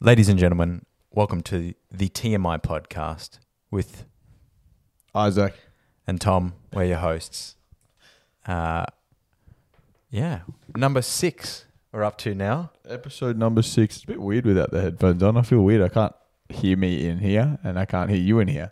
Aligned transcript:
Ladies 0.00 0.28
and 0.28 0.38
gentlemen, 0.38 0.84
welcome 1.10 1.40
to 1.42 1.74
the 1.90 2.08
TMI 2.08 2.62
podcast 2.62 3.38
with 3.70 4.04
Isaac. 5.14 5.54
and 6.06 6.20
Tom. 6.20 6.54
We're 6.72 6.84
your 6.84 6.98
hosts. 6.98 7.56
Uh, 8.46 8.86
yeah, 10.10 10.40
number 10.76 11.02
six 11.02 11.64
we're 11.92 12.04
up 12.04 12.16
to 12.18 12.34
now. 12.34 12.70
Episode 12.88 13.36
number 13.36 13.62
six. 13.62 13.96
It's 13.96 14.04
a 14.04 14.08
bit 14.08 14.20
weird 14.20 14.46
without 14.46 14.70
the 14.70 14.80
headphones 14.80 15.22
on. 15.22 15.36
I 15.36 15.42
feel 15.42 15.60
weird. 15.62 15.82
I 15.82 15.88
can't 15.88 16.14
hear 16.48 16.76
me 16.76 17.06
in 17.08 17.18
here 17.18 17.58
and 17.64 17.78
I 17.78 17.84
can't 17.84 18.08
hear 18.10 18.18
you 18.20 18.38
in 18.40 18.48
here. 18.48 18.70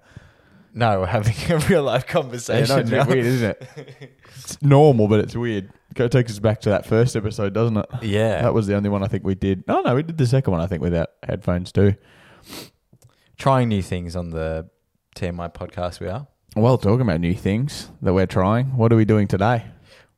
No, 0.74 1.00
we're 1.00 1.06
having 1.06 1.34
a 1.50 1.58
real 1.68 1.82
life 1.82 2.04
Yeah, 2.06 2.12
conversation 2.12 2.76
no, 2.76 2.80
it's 2.82 2.90
a 2.90 2.94
now. 2.96 3.04
bit 3.04 3.14
weird, 3.14 3.26
isn't 3.26 3.50
it? 3.50 4.12
It's 4.38 4.62
normal, 4.62 5.08
but 5.08 5.20
it's 5.20 5.34
weird. 5.34 5.70
Go 5.96 6.08
takes 6.08 6.30
us 6.30 6.38
back 6.38 6.60
to 6.60 6.68
that 6.68 6.84
first 6.84 7.16
episode, 7.16 7.54
doesn't 7.54 7.78
it? 7.78 7.86
Yeah, 8.02 8.42
That 8.42 8.52
was 8.52 8.66
the 8.66 8.74
only 8.76 8.90
one 8.90 9.02
I 9.02 9.08
think 9.08 9.24
we 9.24 9.34
did. 9.34 9.66
No, 9.66 9.80
no, 9.80 9.94
we 9.94 10.02
did 10.02 10.18
the 10.18 10.26
second 10.26 10.50
one, 10.52 10.60
I 10.60 10.66
think, 10.66 10.82
without 10.82 11.08
headphones 11.22 11.72
too. 11.72 11.94
trying 13.38 13.68
new 13.68 13.82
things 13.82 14.14
on 14.14 14.30
the 14.30 14.68
TMI 15.16 15.52
podcast. 15.54 16.00
We 16.00 16.08
are. 16.08 16.26
Well, 16.54 16.76
talking 16.78 17.00
about 17.00 17.20
new 17.20 17.34
things 17.34 17.90
that 18.02 18.12
we're 18.12 18.26
trying, 18.26 18.76
what 18.76 18.92
are 18.92 18.96
we 18.96 19.04
doing 19.06 19.26
today? 19.26 19.64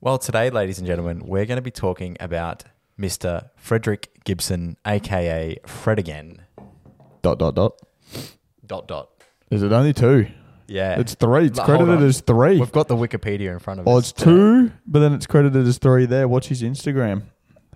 Well, 0.00 0.18
today, 0.18 0.50
ladies 0.50 0.78
and 0.78 0.86
gentlemen, 0.86 1.22
we're 1.24 1.46
going 1.46 1.56
to 1.56 1.62
be 1.62 1.70
talking 1.70 2.16
about 2.20 2.64
Mr. 2.98 3.50
Frederick 3.56 4.08
Gibson, 4.24 4.76
aka 4.86 5.58
Fred 5.66 5.98
again. 5.98 6.42
Dot, 7.22 7.38
dot, 7.38 7.54
dot. 7.54 7.80
Dot 8.66 8.86
dot. 8.88 9.10
Is 9.50 9.62
it 9.62 9.72
only 9.72 9.92
two? 9.92 10.26
Yeah, 10.68 11.00
It's 11.00 11.14
three. 11.14 11.46
It's 11.46 11.58
But 11.58 11.66
hold 11.66 11.78
credited 11.78 12.02
on. 12.02 12.08
as 12.08 12.20
three. 12.20 12.58
we've 12.60 12.70
got 12.72 12.88
the 12.88 12.94
Wikipedia 12.96 13.52
in 13.52 13.58
front 13.58 13.80
of 13.80 13.88
us. 13.88 13.92
Oh, 13.92 13.96
us. 13.98 14.10
it's 14.10 14.22
two, 14.22 14.70
but 14.86 15.00
then 15.00 15.14
it's 15.14 15.26
credited 15.26 15.66
as 15.66 15.78
three 15.78 16.04
there. 16.06 16.28
Watch 16.28 16.48
his 16.48 16.62
Instagram 16.62 17.22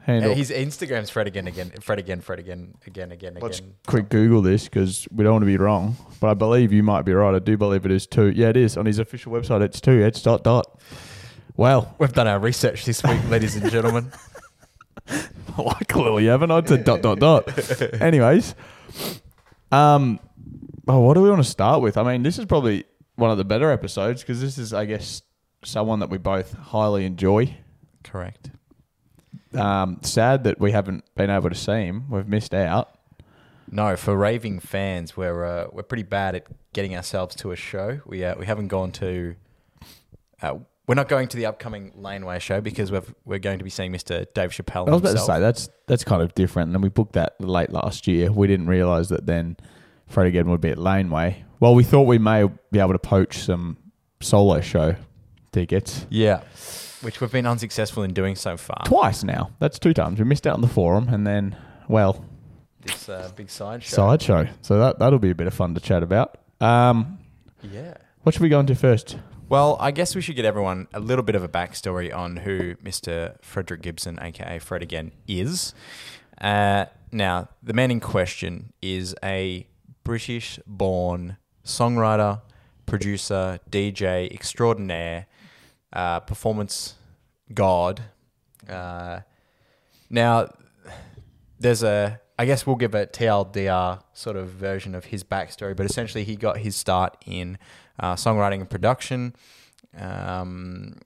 handle? 0.05 0.33
Uh, 0.33 0.35
his 0.35 0.51
Instagram's 0.51 1.09
Fred 1.09 1.27
again, 1.27 1.47
again, 1.47 1.71
Fred 1.81 1.99
again, 1.99 2.21
Fred 2.21 2.39
again, 2.39 2.75
again, 2.87 3.11
again, 3.13 3.39
Let's 3.41 3.61
again. 3.61 3.75
quick 3.87 4.09
Google 4.11 4.43
this 4.43 4.65
because 4.65 5.09
we 5.11 5.25
don't 5.25 5.33
want 5.33 5.43
to 5.43 5.47
be 5.47 5.57
wrong. 5.57 5.97
But 6.21 6.29
I 6.31 6.35
believe 6.35 6.71
you 6.73 6.83
might 6.83 7.03
be 7.07 7.15
right. 7.15 7.35
I 7.35 7.39
do 7.39 7.57
believe 7.57 7.87
it 7.87 7.93
is 7.93 8.07
two. 8.07 8.31
Yeah, 8.31 8.49
it 8.51 8.57
is. 8.59 8.77
On 8.77 8.85
his 8.85 8.99
official 8.99 9.33
website, 9.33 9.63
it's 9.63 9.81
two. 9.81 10.03
It's 10.03 10.21
dot 10.23 10.45
dot. 10.45 10.79
Well, 11.57 11.95
We've 11.99 12.13
done 12.13 12.27
our 12.29 12.39
research 12.39 12.85
this 12.85 13.03
week, 13.03 13.27
ladies 13.31 13.57
and 13.57 13.71
gentlemen. 13.71 14.13
I 15.09 15.85
clearly 15.89 16.27
haven't. 16.27 16.51
I 16.51 16.63
said 16.65 16.85
dot 16.85 17.01
dot 17.03 17.19
dot. 17.21 17.49
Anyways, 18.03 18.55
um, 19.71 20.19
oh, 20.89 21.01
what 21.01 21.15
do 21.15 21.23
we 21.23 21.31
want 21.31 21.43
to 21.43 21.49
start 21.49 21.83
with? 21.83 21.97
I 21.97 22.03
mean, 22.03 22.23
this 22.23 22.39
is 22.39 22.45
probably 22.45 22.85
one 23.17 23.31
of 23.31 23.39
the 23.39 23.45
better 23.45 23.71
episodes 23.71 24.23
because 24.23 24.41
this 24.41 24.59
is, 24.59 24.73
I 24.73 24.85
guess, 24.85 25.23
someone 25.65 26.01
that 26.01 26.11
we 26.11 26.19
both 26.19 26.53
highly 26.55 27.05
enjoy. 27.05 27.57
Correct. 28.03 28.51
Um, 29.55 29.99
sad 30.03 30.45
that 30.45 30.59
we 30.59 30.73
haven't 30.73 31.05
been 31.15 31.31
able 31.31 31.51
to 31.51 31.55
see 31.55 31.85
him. 31.85 32.05
We've 32.11 32.27
missed 32.27 32.55
out. 32.55 32.99
No, 33.71 33.97
for 33.97 34.17
raving 34.17 34.61
fans, 34.61 35.17
we're 35.17 35.45
uh, 35.45 35.67
we're 35.73 35.83
pretty 35.83 36.03
bad 36.03 36.35
at 36.35 36.47
getting 36.73 36.95
ourselves 36.95 37.35
to 37.37 37.53
a 37.53 37.57
show. 37.57 38.01
We 38.07 38.25
uh, 38.25 38.35
we 38.39 38.47
haven't 38.47 38.69
gone 38.69 38.93
to. 38.93 39.35
Uh, 40.43 40.59
we're 40.87 40.97
not 40.97 41.09
going 41.09 41.29
to 41.29 41.37
the 41.37 41.47
upcoming 41.47 41.93
Laneway 41.95 42.39
show 42.41 42.61
because 42.61 42.91
we've, 42.91 43.15
we're 43.25 43.39
going 43.39 43.59
to 43.59 43.65
be 43.65 43.71
seeing 43.71 43.93
Mr. 43.93 44.27
Dave 44.35 44.51
Chappelle. 44.51 44.89
I 44.89 44.91
was 44.91 45.01
about 45.01 45.13
to 45.13 45.19
say 45.19 45.41
that's 45.41 45.69
that's 45.87 46.05
kind 46.05 46.23
of 46.23 46.35
different. 46.35 46.75
And 46.75 46.83
we 46.83 46.89
booked 46.89 47.13
that 47.13 47.41
late 47.41 47.71
last 47.71 48.07
year. 48.07 48.33
We 48.33 48.47
didn't 48.47 48.67
realise 48.67 49.09
that 49.09 49.27
then 49.27 49.57
Fred 50.13 50.27
again 50.27 50.49
would 50.51 50.61
be 50.61 50.69
at 50.71 50.79
Laneway. 50.79 51.45
Well, 51.61 51.75
we 51.75 51.85
thought 51.85 52.03
we 52.03 52.19
may 52.19 52.49
be 52.71 52.79
able 52.81 52.93
to 52.93 52.99
poach 52.99 53.39
some 53.39 53.77
solo 54.21 54.61
show 54.61 54.95
tickets 55.53 56.07
Yeah, 56.11 56.43
which 57.03 57.21
we've 57.21 57.31
been 57.33 57.47
unsuccessful 57.47 58.03
in 58.03 58.13
doing 58.13 58.37
so 58.37 58.57
far. 58.57 58.83
twice 58.85 59.25
now. 59.25 59.51
That's 59.59 59.79
two 59.79 59.95
times. 59.95 60.19
We 60.19 60.25
missed 60.25 60.47
out 60.47 60.55
on 60.55 60.61
the 60.61 60.69
forum, 60.69 61.09
and 61.09 61.27
then 61.27 61.57
well 61.89 62.25
This 62.83 63.09
uh, 63.09 63.31
big 63.37 63.49
side 63.51 63.83
show. 63.83 63.97
sideshow. 63.97 64.49
So 64.61 64.79
that 64.79 64.99
that'll 64.99 65.19
be 65.19 65.31
a 65.31 65.35
bit 65.35 65.47
of 65.47 65.55
fun 65.55 65.75
to 65.75 65.81
chat 65.81 66.03
about. 66.03 66.39
Um, 66.61 67.19
Yeah. 67.63 67.95
what 68.23 68.35
should 68.35 68.43
we 68.43 68.49
go 68.49 68.61
into 68.61 68.75
first? 68.75 69.17
Well, 69.49 69.77
I 69.81 69.91
guess 69.91 70.15
we 70.15 70.23
should 70.23 70.37
get 70.37 70.45
everyone 70.47 70.89
a 70.95 71.01
little 71.01 71.23
bit 71.25 71.35
of 71.35 71.45
a 71.45 71.49
backstory 71.49 72.15
on 72.15 72.39
who 72.39 72.75
Mr. 72.77 73.37
Frederick 73.43 73.83
Gibson, 73.83 74.19
aka 74.23 74.59
Fred 74.59 74.83
again, 74.83 75.13
is. 75.29 75.75
Uh, 76.41 76.87
now, 77.13 77.49
the 77.63 77.75
man 77.75 77.91
in 77.91 78.01
question 78.01 78.73
is 78.81 79.15
a 79.23 79.67
British 80.05 80.59
born 80.67 81.37
songwriter, 81.65 82.43
producer, 82.87 83.61
DJ 83.71 84.33
extraordinaire, 84.33 85.27
uh, 85.93 86.21
performance 86.21 86.95
god. 87.53 88.03
Uh, 88.69 89.21
now, 90.11 90.49
there's 91.59 91.83
a, 91.83 92.21
I 92.39 92.47
guess 92.47 92.67
we'll 92.67 92.77
give 92.77 92.95
a 92.95 93.07
TLDR 93.07 94.03
sort 94.13 94.37
of 94.37 94.49
version 94.49 94.95
of 94.95 95.07
his 95.07 95.25
backstory, 95.25 95.77
but 95.77 95.87
essentially 95.87 96.25
he 96.25 96.37
got 96.37 96.59
his 96.59 96.77
start 96.77 97.17
in 97.27 97.59
uh, 98.01 98.15
songwriting 98.15 98.61
and 98.61 98.71
production. 98.71 99.35
Um, 99.97 100.99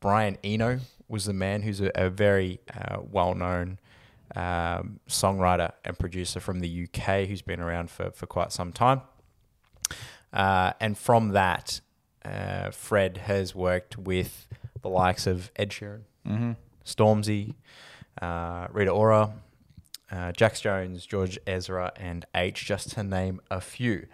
Brian 0.00 0.38
Eno 0.44 0.80
was 1.08 1.24
the 1.24 1.32
man 1.32 1.62
who's 1.62 1.80
a, 1.80 1.90
a 1.94 2.10
very 2.10 2.60
uh, 2.74 2.98
well 3.00 3.34
known 3.34 3.78
um, 4.34 5.00
songwriter 5.08 5.72
and 5.84 5.98
producer 5.98 6.40
from 6.40 6.60
the 6.60 6.88
UK 6.88 7.26
who's 7.28 7.42
been 7.42 7.60
around 7.60 7.90
for, 7.90 8.10
for 8.10 8.26
quite 8.26 8.52
some 8.52 8.72
time. 8.72 9.02
Uh, 10.32 10.72
and 10.80 10.98
from 10.98 11.30
that, 11.30 11.80
uh, 12.24 12.70
Fred 12.70 13.18
has 13.18 13.54
worked 13.54 13.96
with 13.96 14.48
the 14.82 14.88
likes 14.88 15.26
of 15.26 15.50
Ed 15.56 15.70
Sheeran, 15.70 16.02
Mm-hmm. 16.26 16.52
Stormzy, 16.86 17.54
uh, 18.22 18.66
Rita 18.72 18.90
Ora, 18.90 19.34
uh, 20.10 20.32
Jax 20.32 20.60
Jones, 20.62 21.04
George 21.04 21.38
Ezra, 21.46 21.92
and 21.96 22.24
H, 22.34 22.64
just 22.64 22.90
to 22.92 23.02
name 23.02 23.40
a 23.50 23.60
few. 23.60 24.06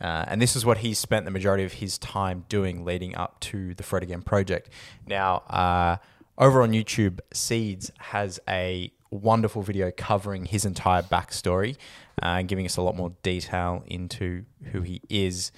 Uh, 0.00 0.24
and 0.26 0.40
this 0.42 0.56
is 0.56 0.64
what 0.64 0.78
he's 0.78 0.98
spent 0.98 1.24
the 1.24 1.30
majority 1.30 1.62
of 1.64 1.74
his 1.74 1.98
time 1.98 2.44
doing 2.48 2.84
leading 2.84 3.14
up 3.14 3.38
to 3.40 3.74
the 3.74 3.82
Fred 3.82 4.02
Again 4.02 4.22
project. 4.22 4.70
Now, 5.06 5.38
uh, 5.48 5.96
over 6.38 6.62
on 6.62 6.72
YouTube, 6.72 7.20
Seeds 7.32 7.92
has 7.98 8.40
a 8.48 8.90
wonderful 9.14 9.62
video 9.62 9.90
covering 9.96 10.46
his 10.46 10.64
entire 10.64 11.02
backstory 11.02 11.76
uh, 12.22 12.26
and 12.38 12.48
giving 12.48 12.66
us 12.66 12.76
a 12.76 12.82
lot 12.82 12.96
more 12.96 13.12
detail 13.22 13.84
into 13.86 14.44
who 14.72 14.82
he 14.82 15.00
is. 15.08 15.52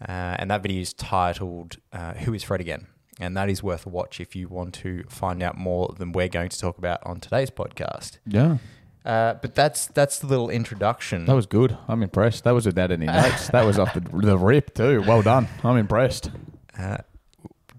Uh, 0.00 0.36
and 0.38 0.50
that 0.50 0.62
video 0.62 0.80
is 0.80 0.92
titled 0.94 1.76
uh, 1.92 2.14
Who 2.14 2.32
is 2.34 2.42
Fred 2.42 2.60
Again? 2.60 2.86
And 3.18 3.36
that 3.36 3.50
is 3.50 3.62
worth 3.62 3.84
a 3.84 3.90
watch 3.90 4.18
if 4.20 4.34
you 4.34 4.48
want 4.48 4.72
to 4.76 5.04
find 5.08 5.42
out 5.42 5.58
more 5.58 5.94
than 5.98 6.12
we're 6.12 6.28
going 6.28 6.48
to 6.48 6.58
talk 6.58 6.78
about 6.78 7.00
on 7.04 7.20
today's 7.20 7.50
podcast. 7.50 8.18
Yeah, 8.26 8.56
Uh, 9.04 9.34
but 9.34 9.54
that's 9.54 9.86
that's 9.88 10.18
the 10.20 10.26
little 10.26 10.48
introduction. 10.48 11.26
that 11.26 11.34
was 11.34 11.44
good. 11.46 11.76
I'm 11.88 12.02
impressed. 12.02 12.44
That 12.44 12.52
was 12.52 12.64
without 12.64 12.90
any 12.90 13.06
notes. 13.06 13.48
that 13.48 13.66
was 13.66 13.78
off 13.78 13.92
the, 13.92 14.00
the 14.14 14.38
rip 14.38 14.72
too. 14.74 15.02
Well 15.06 15.20
done. 15.22 15.48
I'm 15.64 15.76
impressed. 15.76 16.30
uh, 16.78 16.98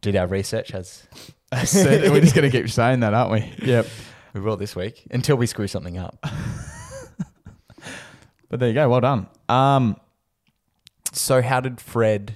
did 0.01 0.15
our 0.15 0.27
research 0.27 0.73
as 0.75 1.07
We're 1.51 2.21
just 2.21 2.33
going 2.35 2.49
to 2.49 2.55
keep 2.55 2.69
saying 2.69 2.99
that, 3.01 3.13
aren't 3.13 3.31
we? 3.31 3.53
Yep. 3.67 3.87
We 4.33 4.41
will 4.41 4.57
this 4.57 4.75
week 4.75 5.07
until 5.11 5.35
we 5.37 5.45
screw 5.45 5.67
something 5.67 5.97
up. 5.97 6.25
But 8.49 8.59
there 8.59 8.67
you 8.67 8.75
go. 8.75 8.89
Well 8.89 8.99
done. 8.99 9.27
Um, 9.47 9.95
So, 11.13 11.41
how 11.41 11.61
did 11.61 11.79
Fred 11.79 12.35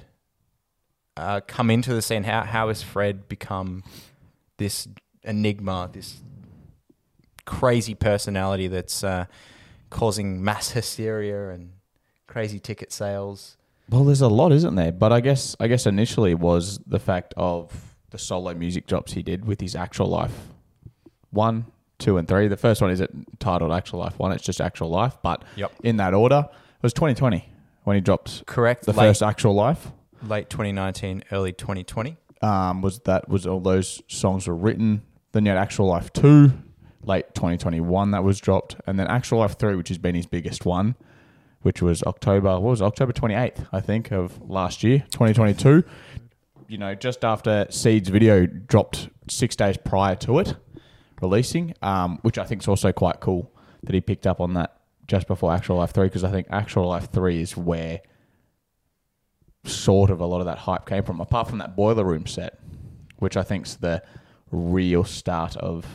uh, 1.17 1.41
come 1.45 1.69
into 1.69 1.93
the 1.93 2.01
scene? 2.01 2.23
How 2.23 2.43
how 2.43 2.69
has 2.69 2.81
Fred 2.81 3.27
become 3.27 3.83
this 4.55 4.87
enigma, 5.23 5.89
this 5.91 6.21
crazy 7.45 7.95
personality 7.95 8.67
that's 8.69 9.03
uh, 9.03 9.25
causing 9.89 10.41
mass 10.41 10.71
hysteria 10.71 11.49
and 11.49 11.73
crazy 12.27 12.59
ticket 12.59 12.93
sales? 12.93 13.57
well, 13.89 14.05
there's 14.05 14.21
a 14.21 14.29
lot, 14.29 14.53
isn't 14.53 14.75
there? 14.75 14.93
But 14.93 15.11
I 15.11 15.19
guess 15.19 15.53
I 15.59 15.67
guess 15.67 15.85
initially 15.85 16.33
was 16.33 16.79
the 16.87 16.99
fact 16.99 17.33
of 17.35 17.93
the 18.11 18.17
solo 18.17 18.53
music 18.53 18.87
drops 18.87 19.11
he 19.11 19.21
did 19.21 19.43
with 19.43 19.59
his 19.59 19.75
actual 19.75 20.07
life 20.07 20.47
one, 21.31 21.65
two, 21.97 22.17
and 22.17 22.27
three. 22.27 22.47
The 22.47 22.57
first 22.57 22.81
one 22.81 22.91
is 22.91 22.99
it 23.01 23.11
titled 23.39 23.71
Actual 23.71 23.99
Life 23.99 24.17
One. 24.19 24.31
It's 24.31 24.43
just 24.43 24.61
Actual 24.61 24.89
Life, 24.89 25.17
but 25.23 25.43
Yep. 25.55 25.71
in 25.83 25.97
that 25.97 26.13
order, 26.13 26.47
it 26.49 26.83
was 26.83 26.93
2020 26.93 27.49
when 27.83 27.95
he 27.95 28.01
dropped 28.01 28.45
Correct. 28.45 28.85
the 28.85 28.93
late, 28.93 29.07
first 29.07 29.23
Actual 29.23 29.53
Life. 29.53 29.91
late 30.27 30.49
2019, 30.49 31.23
early 31.31 31.51
2020. 31.53 32.17
um, 32.41 32.81
was 32.81 32.99
that 32.99 33.27
was 33.29 33.47
all 33.47 33.59
those 33.59 34.01
songs 34.07 34.47
were 34.47 34.55
written. 34.55 35.01
Then 35.31 35.45
you 35.45 35.49
had 35.51 35.57
Actual 35.57 35.87
Life 35.87 36.11
Two, 36.13 36.51
late 37.03 37.33
2021 37.35 38.11
that 38.11 38.23
was 38.23 38.39
dropped, 38.39 38.75
and 38.87 38.99
then 38.99 39.07
Actual 39.07 39.39
Life 39.39 39.57
Three, 39.57 39.75
which 39.75 39.89
has 39.89 39.97
been 39.97 40.15
his 40.15 40.25
biggest 40.25 40.65
one, 40.65 40.95
which 41.61 41.81
was 41.81 42.03
October. 42.03 42.51
What 42.59 42.61
was 42.71 42.81
it? 42.81 42.85
October 42.85 43.13
28th, 43.13 43.67
I 43.71 43.79
think, 43.81 44.11
of 44.11 44.39
last 44.49 44.83
year, 44.83 44.99
2022. 45.11 45.83
You 46.67 46.77
know, 46.79 46.95
just 46.95 47.23
after 47.23 47.67
Seed's 47.69 48.09
video 48.09 48.45
dropped 48.47 49.09
six 49.29 49.55
days 49.55 49.77
prior 49.77 50.15
to 50.15 50.39
it 50.39 50.55
releasing, 51.21 51.73
um, 51.81 52.19
which 52.21 52.37
I 52.37 52.45
think 52.45 52.61
is 52.61 52.67
also 52.67 52.91
quite 52.91 53.19
cool 53.19 53.51
that 53.83 53.93
he 53.93 54.01
picked 54.01 54.27
up 54.27 54.39
on 54.39 54.53
that 54.53 54.77
just 55.07 55.27
before 55.27 55.53
Actual 55.53 55.77
Life 55.77 55.91
Three, 55.91 56.07
because 56.07 56.23
I 56.23 56.31
think 56.31 56.47
Actual 56.49 56.87
Life 56.87 57.11
Three 57.11 57.41
is 57.41 57.55
where 57.55 58.01
sort 59.63 60.09
of 60.09 60.19
a 60.19 60.25
lot 60.25 60.39
of 60.39 60.45
that 60.45 60.59
hype 60.59 60.85
came 60.85 61.03
from, 61.03 61.19
apart 61.19 61.47
from 61.47 61.57
that 61.59 61.75
boiler 61.75 62.03
room 62.03 62.25
set, 62.25 62.59
which 63.17 63.37
I 63.37 63.43
think's 63.43 63.75
the 63.75 64.03
real 64.51 65.03
start 65.03 65.55
of 65.57 65.85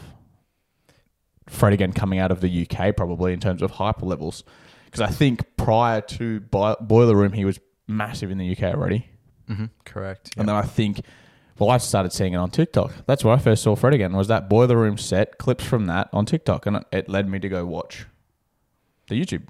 Fred 1.49 1.73
again 1.73 1.93
coming 1.93 2.19
out 2.19 2.31
of 2.31 2.41
the 2.41 2.67
UK 2.69 2.97
probably 2.97 3.33
in 3.33 3.41
terms 3.41 3.63
of 3.63 3.73
hype 3.73 4.03
levels. 4.03 4.45
Because 4.85 5.01
I 5.01 5.09
think 5.09 5.57
prior 5.57 6.01
to 6.01 6.41
Bo- 6.41 6.77
Boiler 6.81 7.15
Room, 7.15 7.33
he 7.33 7.45
was 7.45 7.61
massive 7.87 8.31
in 8.31 8.39
the 8.39 8.51
UK 8.51 8.75
already. 8.75 9.09
Mm-hmm. 9.49 9.67
Correct. 9.85 10.31
And 10.37 10.49
then 10.49 10.57
I 10.57 10.63
think, 10.63 11.03
well, 11.61 11.71
I 11.71 11.79
started 11.79 12.13
seeing 12.13 12.33
it 12.33 12.37
on 12.37 12.51
TikTok. 12.51 12.93
That's 13.07 13.23
where 13.23 13.35
I 13.35 13.39
first 13.39 13.63
saw 13.63 13.77
Fred 13.77 13.93
again. 13.93 14.15
Was 14.15 14.29
that 14.29 14.49
Boiler 14.49 14.77
Room 14.77 14.97
set 14.97 15.37
clips 15.37 15.63
from 15.63 15.87
that 15.87 16.09
on 16.11 16.25
TikTok, 16.25 16.65
and 16.65 16.85
it, 16.91 17.09
led 17.09 17.29
me 17.29 17.39
to 17.39 17.49
go 17.51 17.67
watch 17.67 18.07
the 19.09 19.21
YouTube 19.21 19.47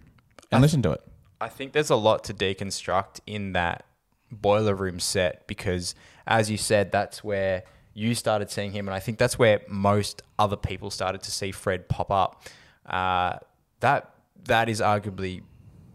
and 0.51 0.61
listen 0.61 0.83
to 0.83 0.91
it. 0.91 1.03
I 1.41 1.49
think 1.49 1.73
there's 1.73 1.91
a 1.91 1.97
lot 1.97 2.25
to 2.25 2.35
deconstruct 2.35 3.21
in 3.27 3.53
that 3.53 3.85
boiler 4.31 4.75
room 4.75 4.99
set 4.99 5.47
because, 5.47 5.95
as 6.27 6.51
you 6.51 6.57
said, 6.57 6.91
that's 6.91 7.23
where 7.23 7.63
you 7.95 8.15
started 8.15 8.51
seeing 8.51 8.73
him, 8.73 8.89
and 8.89 8.95
I 8.95 8.99
think 8.99 9.19
that's 9.19 9.39
where 9.39 9.61
most 9.69 10.23
other 10.39 10.57
people 10.57 10.91
started 10.91 11.23
to 11.23 11.31
see 11.31 11.53
Fred 11.53 11.89
pop 11.89 12.11
up. 12.11 12.43
Uh, 12.87 13.39
that 13.79 14.13
that 14.45 14.69
is 14.69 14.81
arguably 14.81 15.43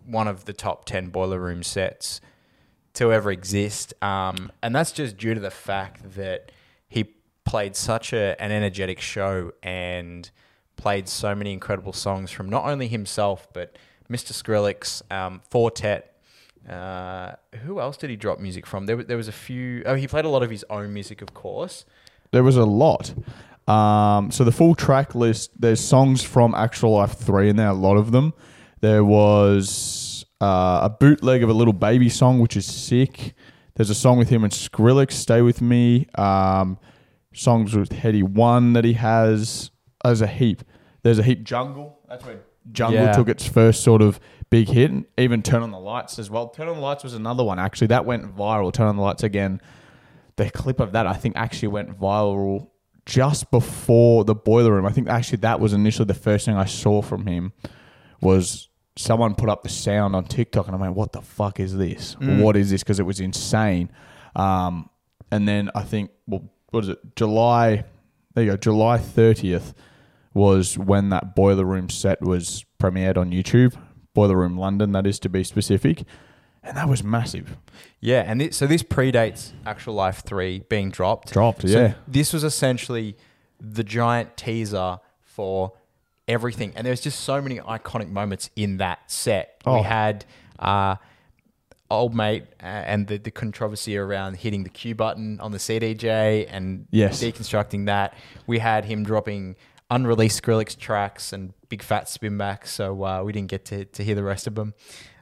one 0.05 0.27
of 0.29 0.45
the 0.45 0.53
top 0.53 0.85
ten 0.85 1.09
boiler 1.09 1.39
room 1.39 1.61
sets 1.61 2.21
to 2.95 3.13
ever 3.13 3.31
exist, 3.31 3.93
um, 4.03 4.51
and 4.61 4.75
that's 4.75 4.91
just 4.91 5.17
due 5.17 5.33
to 5.33 5.39
the 5.39 5.51
fact 5.51 6.15
that 6.15 6.51
he 6.87 7.15
played 7.45 7.75
such 7.75 8.13
a, 8.13 8.35
an 8.41 8.51
energetic 8.51 8.99
show 8.99 9.51
and 9.63 10.29
played 10.75 11.07
so 11.07 11.33
many 11.35 11.53
incredible 11.53 11.93
songs 11.93 12.31
from 12.31 12.49
not 12.49 12.65
only 12.65 12.87
himself 12.87 13.47
but 13.53 13.77
Mr. 14.09 14.33
Skrillex, 14.33 15.01
um, 15.11 15.41
Four 15.49 15.71
Tet. 15.71 16.11
Uh, 16.69 17.35
who 17.63 17.79
else 17.79 17.95
did 17.95 18.09
he 18.09 18.15
drop 18.15 18.39
music 18.39 18.65
from? 18.65 18.85
There, 18.87 19.03
there 19.03 19.17
was 19.17 19.27
a 19.27 19.31
few. 19.31 19.83
Oh, 19.85 19.93
he 19.95 20.07
played 20.07 20.25
a 20.25 20.29
lot 20.29 20.41
of 20.41 20.49
his 20.49 20.65
own 20.69 20.93
music, 20.93 21.21
of 21.21 21.33
course. 21.33 21.85
There 22.31 22.43
was 22.43 22.57
a 22.57 22.65
lot. 22.65 23.13
Um, 23.67 24.31
so 24.31 24.43
the 24.43 24.51
full 24.51 24.75
track 24.75 25.15
list, 25.15 25.51
there's 25.59 25.79
songs 25.79 26.23
from 26.23 26.53
Actual 26.53 26.91
Life 26.91 27.13
3 27.13 27.49
in 27.49 27.55
there, 27.55 27.69
a 27.69 27.73
lot 27.73 27.97
of 27.97 28.11
them. 28.11 28.33
There 28.81 29.03
was 29.03 30.14
uh, 30.45 30.79
a 30.83 30.89
bootleg 30.89 31.43
of 31.43 31.49
a 31.49 31.53
Lil 31.53 31.73
Baby 31.73 32.09
song, 32.09 32.39
which 32.39 32.55
is 32.55 32.65
sick. 32.65 33.33
There's 33.75 33.89
a 33.89 33.95
song 33.95 34.17
with 34.17 34.29
him 34.29 34.43
and 34.43 34.53
Skrillex, 34.53 35.11
Stay 35.13 35.41
With 35.41 35.61
Me. 35.61 36.07
Um, 36.15 36.77
songs 37.33 37.75
with 37.75 37.89
Headie 37.89 38.23
One 38.23 38.73
that 38.73 38.85
he 38.85 38.93
has. 38.93 39.71
There's 40.03 40.21
a 40.21 40.27
heap. 40.27 40.63
There's 41.03 41.19
a 41.19 41.23
heap. 41.23 41.43
Jungle. 41.43 41.99
That's 42.07 42.23
where 42.25 42.39
Jungle 42.71 43.03
Yeah. 43.03 43.11
took 43.13 43.27
its 43.27 43.45
first 43.47 43.83
sort 43.83 44.01
of 44.01 44.19
big 44.49 44.69
hit. 44.69 44.91
Even 45.17 45.41
Turn 45.41 45.63
on 45.63 45.71
the 45.71 45.79
Lights 45.79 46.19
as 46.19 46.29
well. 46.29 46.47
Turn 46.49 46.67
on 46.69 46.75
the 46.75 46.81
Lights 46.81 47.03
was 47.03 47.13
another 47.13 47.43
one, 47.43 47.59
actually. 47.59 47.87
That 47.87 48.05
went 48.05 48.35
viral. 48.35 48.71
Turn 48.71 48.87
on 48.87 48.95
the 48.95 49.01
Lights 49.03 49.23
again 49.23 49.59
the 50.37 50.49
clip 50.51 50.79
of 50.79 50.91
that 50.91 51.07
I 51.07 51.13
think 51.13 51.35
actually 51.37 51.69
went 51.69 51.97
viral 51.99 52.67
just 53.05 53.51
before 53.51 54.25
the 54.25 54.35
boiler 54.35 54.73
room. 54.73 54.85
I 54.85 54.91
think 54.91 55.07
actually 55.07 55.37
that 55.39 55.59
was 55.59 55.73
initially 55.73 56.05
the 56.05 56.13
first 56.13 56.45
thing 56.45 56.55
I 56.57 56.65
saw 56.65 57.01
from 57.01 57.25
him 57.25 57.53
was 58.21 58.69
someone 58.97 59.35
put 59.35 59.49
up 59.49 59.63
the 59.63 59.69
sound 59.69 60.15
on 60.15 60.25
TikTok 60.25 60.67
and 60.67 60.75
I 60.75 60.79
went, 60.79 60.95
"What 60.95 61.11
the 61.11 61.21
fuck 61.21 61.59
is 61.59 61.75
this? 61.75 62.15
What 62.19 62.55
is 62.55 62.69
this?" 62.71 62.83
Because 62.83 62.99
it 62.99 63.05
was 63.05 63.19
insane. 63.19 63.89
Um, 64.35 64.89
and 65.31 65.47
then 65.47 65.69
I 65.75 65.81
think, 65.81 66.11
well, 66.27 66.43
what 66.71 66.83
is 66.83 66.89
it? 66.89 67.15
July. 67.15 67.83
There 68.33 68.43
you 68.43 68.51
go. 68.51 68.57
July 68.57 68.97
thirtieth 68.97 69.73
was 70.33 70.77
when 70.77 71.09
that 71.09 71.35
boiler 71.35 71.63
room 71.65 71.89
set 71.89 72.21
was 72.21 72.65
premiered 72.79 73.17
on 73.17 73.31
YouTube. 73.31 73.75
Boiler 74.13 74.37
Room 74.37 74.57
London, 74.57 74.93
that 74.93 75.05
is 75.05 75.19
to 75.19 75.29
be 75.29 75.43
specific, 75.43 76.03
and 76.63 76.75
that 76.77 76.87
was 76.89 77.03
massive. 77.03 77.57
Yeah, 77.99 78.23
and 78.25 78.39
this, 78.41 78.55
so 78.57 78.65
this 78.65 78.81
predates 78.81 79.51
Actual 79.65 79.93
Life 79.93 80.23
3 80.25 80.59
being 80.69 80.89
dropped. 80.89 81.33
Dropped, 81.33 81.63
So 81.63 81.67
yeah. 81.67 81.93
This 82.07 82.31
was 82.33 82.43
essentially 82.43 83.17
the 83.59 83.83
giant 83.83 84.37
teaser 84.37 84.99
for 85.21 85.73
everything. 86.27 86.73
And 86.75 86.85
there's 86.85 87.01
just 87.01 87.21
so 87.21 87.41
many 87.41 87.59
iconic 87.59 88.09
moments 88.09 88.49
in 88.55 88.77
that 88.77 89.11
set. 89.11 89.61
Oh. 89.65 89.75
We 89.77 89.81
had 89.83 90.25
uh, 90.59 90.95
Old 91.89 92.15
Mate 92.15 92.45
uh, 92.61 92.65
and 92.65 93.07
the, 93.07 93.17
the 93.17 93.31
controversy 93.31 93.97
around 93.97 94.37
hitting 94.37 94.63
the 94.63 94.69
cue 94.69 94.95
button 94.95 95.39
on 95.39 95.51
the 95.51 95.57
CDJ 95.59 96.47
and 96.49 96.87
Yes. 96.91 97.21
deconstructing 97.21 97.85
that. 97.85 98.15
We 98.47 98.59
had 98.59 98.85
him 98.85 99.03
dropping 99.03 99.55
unreleased 99.91 100.41
Skrillex 100.41 100.77
tracks 100.77 101.31
and 101.31 101.53
big 101.69 101.83
fat 101.83 102.09
spin 102.09 102.37
backs, 102.37 102.71
so 102.71 103.03
uh, 103.03 103.21
we 103.23 103.31
didn't 103.31 103.49
get 103.49 103.65
to, 103.65 103.85
to 103.85 104.03
hear 104.03 104.15
the 104.15 104.23
rest 104.23 104.47
of 104.47 104.55
them. 104.55 104.73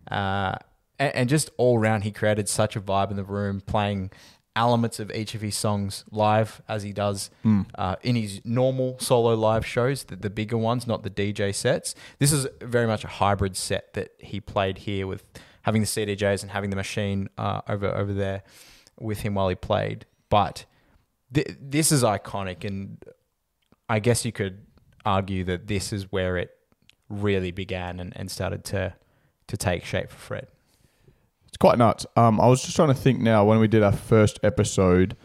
Uh, 0.09 0.55
and, 0.99 1.15
and 1.15 1.29
just 1.29 1.49
all 1.57 1.77
around, 1.77 2.01
he 2.03 2.11
created 2.11 2.47
such 2.47 2.77
a 2.77 2.81
vibe 2.81 3.11
in 3.11 3.17
the 3.17 3.25
room, 3.25 3.59
playing 3.59 4.11
elements 4.55 4.99
of 4.99 5.11
each 5.11 5.33
of 5.35 5.41
his 5.41 5.55
songs 5.55 6.03
live 6.11 6.61
as 6.67 6.83
he 6.83 6.93
does 6.93 7.31
uh, 7.75 7.95
in 8.03 8.15
his 8.15 8.41
normal 8.45 8.97
solo 8.99 9.33
live 9.33 9.65
shows, 9.65 10.03
the, 10.03 10.15
the 10.15 10.29
bigger 10.29 10.57
ones, 10.57 10.85
not 10.85 11.03
the 11.03 11.09
DJ 11.09 11.53
sets. 11.53 11.95
This 12.19 12.31
is 12.31 12.47
very 12.61 12.85
much 12.87 13.03
a 13.03 13.07
hybrid 13.07 13.57
set 13.57 13.93
that 13.93 14.11
he 14.19 14.39
played 14.39 14.79
here 14.79 15.07
with 15.07 15.23
having 15.63 15.81
the 15.81 15.87
CDJs 15.87 16.43
and 16.43 16.51
having 16.51 16.69
the 16.69 16.75
machine 16.75 17.29
uh, 17.37 17.61
over 17.67 17.87
over 17.87 18.13
there 18.13 18.43
with 18.99 19.21
him 19.21 19.35
while 19.35 19.49
he 19.49 19.55
played. 19.55 20.05
But 20.29 20.65
th- 21.33 21.55
this 21.59 21.91
is 21.91 22.03
iconic, 22.03 22.63
and 22.63 23.03
I 23.89 23.99
guess 23.99 24.25
you 24.25 24.31
could 24.31 24.65
argue 25.05 25.43
that 25.45 25.67
this 25.67 25.91
is 25.91 26.11
where 26.11 26.37
it 26.37 26.51
really 27.09 27.51
began 27.51 27.99
and, 27.99 28.13
and 28.15 28.29
started 28.29 28.63
to 28.65 28.93
to 29.47 29.57
take 29.57 29.83
shape 29.83 30.09
for 30.09 30.17
Fred. 30.17 30.47
It's 31.53 31.57
quite 31.59 31.77
nuts. 31.77 32.07
Um, 32.15 32.41
I 32.41 32.47
was 32.47 32.63
just 32.63 32.75
trying 32.75 32.87
to 32.87 32.95
think 32.95 33.19
now 33.19 33.45
when 33.45 33.59
we 33.59 33.67
did 33.67 33.83
our 33.83 33.91
first 33.91 34.39
episode 34.41 35.15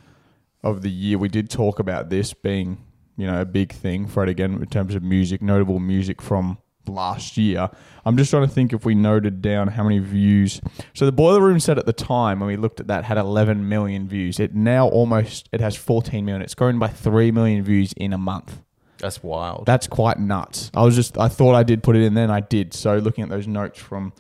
of 0.62 0.82
the 0.82 0.90
year, 0.90 1.16
we 1.16 1.30
did 1.30 1.48
talk 1.48 1.78
about 1.78 2.10
this 2.10 2.34
being, 2.34 2.84
you 3.16 3.26
know, 3.26 3.40
a 3.40 3.46
big 3.46 3.72
thing 3.72 4.06
for 4.06 4.24
it 4.24 4.28
again 4.28 4.52
in 4.52 4.66
terms 4.66 4.94
of 4.94 5.02
music, 5.02 5.40
notable 5.40 5.78
music 5.78 6.20
from 6.20 6.58
last 6.86 7.38
year. 7.38 7.70
I'm 8.04 8.18
just 8.18 8.28
trying 8.30 8.46
to 8.46 8.52
think 8.52 8.74
if 8.74 8.84
we 8.84 8.94
noted 8.94 9.40
down 9.40 9.68
how 9.68 9.84
many 9.84 10.00
views. 10.00 10.60
So 10.92 11.06
the 11.06 11.12
Boiler 11.12 11.40
Room 11.40 11.60
said 11.60 11.78
at 11.78 11.86
the 11.86 11.94
time 11.94 12.40
when 12.40 12.48
we 12.48 12.56
looked 12.58 12.78
at 12.78 12.88
that 12.88 13.04
had 13.04 13.16
11 13.16 13.66
million 13.66 14.06
views. 14.06 14.38
It 14.38 14.54
now 14.54 14.86
almost 14.86 15.48
it 15.50 15.62
has 15.62 15.76
14 15.76 16.26
million. 16.26 16.42
It's 16.42 16.54
grown 16.54 16.78
by 16.78 16.88
3 16.88 17.30
million 17.30 17.64
views 17.64 17.94
in 17.94 18.12
a 18.12 18.18
month. 18.18 18.60
That's 18.98 19.22
wild. 19.22 19.64
That's 19.64 19.86
quite 19.86 20.18
nuts. 20.18 20.70
I 20.74 20.84
was 20.84 20.94
just 20.94 21.16
I 21.16 21.28
thought 21.28 21.54
I 21.54 21.62
did 21.62 21.82
put 21.82 21.96
it 21.96 22.02
in 22.02 22.12
then 22.12 22.30
I 22.30 22.40
did. 22.40 22.74
So 22.74 22.98
looking 22.98 23.24
at 23.24 23.30
those 23.30 23.46
notes 23.46 23.78
from 23.78 24.12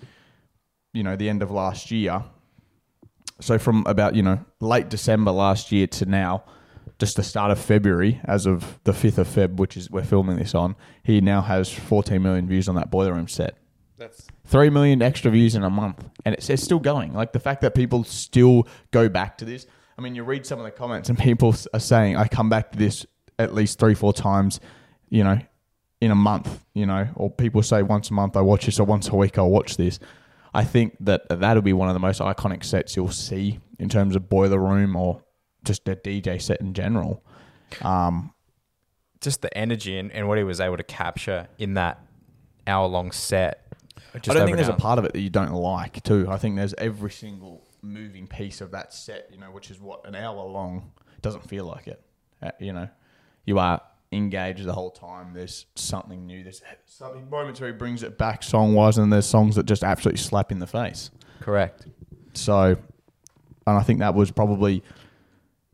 you 0.92 1.02
know 1.02 1.16
the 1.16 1.28
end 1.28 1.42
of 1.42 1.50
last 1.50 1.90
year. 1.90 2.24
So 3.40 3.58
from 3.58 3.84
about, 3.86 4.16
you 4.16 4.22
know, 4.22 4.44
late 4.60 4.88
December 4.88 5.30
last 5.30 5.70
year 5.70 5.86
to 5.86 6.06
now, 6.06 6.42
just 6.98 7.14
the 7.14 7.22
start 7.22 7.52
of 7.52 7.60
February, 7.60 8.20
as 8.24 8.46
of 8.46 8.80
the 8.82 8.92
fifth 8.92 9.18
of 9.18 9.28
Feb, 9.28 9.56
which 9.56 9.76
is 9.76 9.88
we're 9.90 10.02
filming 10.02 10.36
this 10.36 10.54
on, 10.54 10.74
he 11.04 11.20
now 11.20 11.42
has 11.42 11.72
fourteen 11.72 12.22
million 12.22 12.48
views 12.48 12.68
on 12.68 12.74
that 12.74 12.90
boiler 12.90 13.14
room 13.14 13.28
set. 13.28 13.56
That's 13.96 14.26
Three 14.48 14.70
million 14.70 15.02
extra 15.02 15.30
views 15.30 15.54
in 15.54 15.62
a 15.62 15.68
month. 15.68 16.08
And 16.24 16.34
it's, 16.34 16.48
it's 16.48 16.62
still 16.62 16.78
going. 16.78 17.12
Like 17.12 17.32
the 17.32 17.40
fact 17.40 17.60
that 17.60 17.74
people 17.74 18.02
still 18.02 18.66
go 18.92 19.08
back 19.08 19.36
to 19.38 19.44
this. 19.44 19.66
I 19.98 20.00
mean, 20.00 20.14
you 20.14 20.24
read 20.24 20.46
some 20.46 20.58
of 20.58 20.64
the 20.64 20.70
comments 20.70 21.10
and 21.10 21.18
people 21.30 21.54
are 21.74 21.80
saying, 21.80 22.16
I 22.16 22.28
come 22.28 22.48
back 22.48 22.72
to 22.72 22.78
this 22.78 23.04
at 23.38 23.54
least 23.54 23.78
three, 23.78 23.94
four 23.94 24.14
times, 24.14 24.58
you 25.10 25.22
know, 25.22 25.38
in 26.00 26.10
a 26.10 26.14
month, 26.14 26.64
you 26.72 26.86
know, 26.86 27.08
or 27.14 27.30
people 27.30 27.62
say 27.62 27.82
once 27.82 28.08
a 28.08 28.14
month 28.14 28.38
I 28.38 28.40
watch 28.40 28.64
this 28.64 28.80
or 28.80 28.84
once 28.84 29.08
a 29.08 29.16
week 29.16 29.36
I'll 29.36 29.50
watch 29.50 29.76
this. 29.76 29.98
I 30.58 30.64
think 30.64 30.96
that 30.98 31.28
that'll 31.28 31.62
be 31.62 31.72
one 31.72 31.88
of 31.88 31.94
the 31.94 32.00
most 32.00 32.20
iconic 32.20 32.64
sets 32.64 32.96
you'll 32.96 33.12
see 33.12 33.60
in 33.78 33.88
terms 33.88 34.16
of 34.16 34.28
Boiler 34.28 34.58
Room 34.58 34.96
or 34.96 35.22
just 35.62 35.88
a 35.88 35.94
DJ 35.94 36.42
set 36.42 36.60
in 36.60 36.74
general. 36.74 37.24
Um, 37.80 38.34
just 39.20 39.40
the 39.40 39.56
energy 39.56 39.96
and, 39.98 40.10
and 40.10 40.26
what 40.26 40.36
he 40.36 40.42
was 40.42 40.60
able 40.60 40.76
to 40.76 40.82
capture 40.82 41.46
in 41.58 41.74
that 41.74 42.00
hour 42.66 42.88
long 42.88 43.12
set. 43.12 43.72
I 44.12 44.18
don't 44.18 44.46
think 44.46 44.56
there's 44.56 44.66
a 44.66 44.72
part 44.72 44.98
of 44.98 45.04
it 45.04 45.12
that 45.12 45.20
you 45.20 45.30
don't 45.30 45.52
like 45.52 46.02
too. 46.02 46.26
I 46.28 46.38
think 46.38 46.56
there's 46.56 46.74
every 46.74 47.12
single 47.12 47.64
moving 47.80 48.26
piece 48.26 48.60
of 48.60 48.72
that 48.72 48.92
set, 48.92 49.28
you 49.30 49.38
know, 49.38 49.52
which 49.52 49.70
is 49.70 49.78
what 49.78 50.04
an 50.08 50.16
hour 50.16 50.42
long. 50.42 50.90
Doesn't 51.22 51.48
feel 51.48 51.66
like 51.66 51.86
it. 51.86 52.02
Uh, 52.42 52.50
you 52.58 52.72
know, 52.72 52.88
you 53.44 53.60
are 53.60 53.80
engaged 54.12 54.64
the 54.64 54.72
whole 54.72 54.90
time. 54.90 55.32
There's 55.34 55.66
something 55.74 56.26
new. 56.26 56.42
There's 56.42 56.62
something 56.86 57.28
moments 57.28 57.60
where 57.60 57.70
he 57.70 57.76
brings 57.76 58.02
it 58.02 58.18
back 58.18 58.42
song 58.42 58.74
wise, 58.74 58.98
and 58.98 59.12
there's 59.12 59.26
songs 59.26 59.56
that 59.56 59.66
just 59.66 59.84
absolutely 59.84 60.18
slap 60.18 60.52
in 60.52 60.58
the 60.58 60.66
face. 60.66 61.10
correct. 61.40 61.86
So, 62.34 62.76
and 63.66 63.76
I 63.76 63.82
think 63.82 63.98
that 64.00 64.14
was 64.14 64.30
probably 64.30 64.82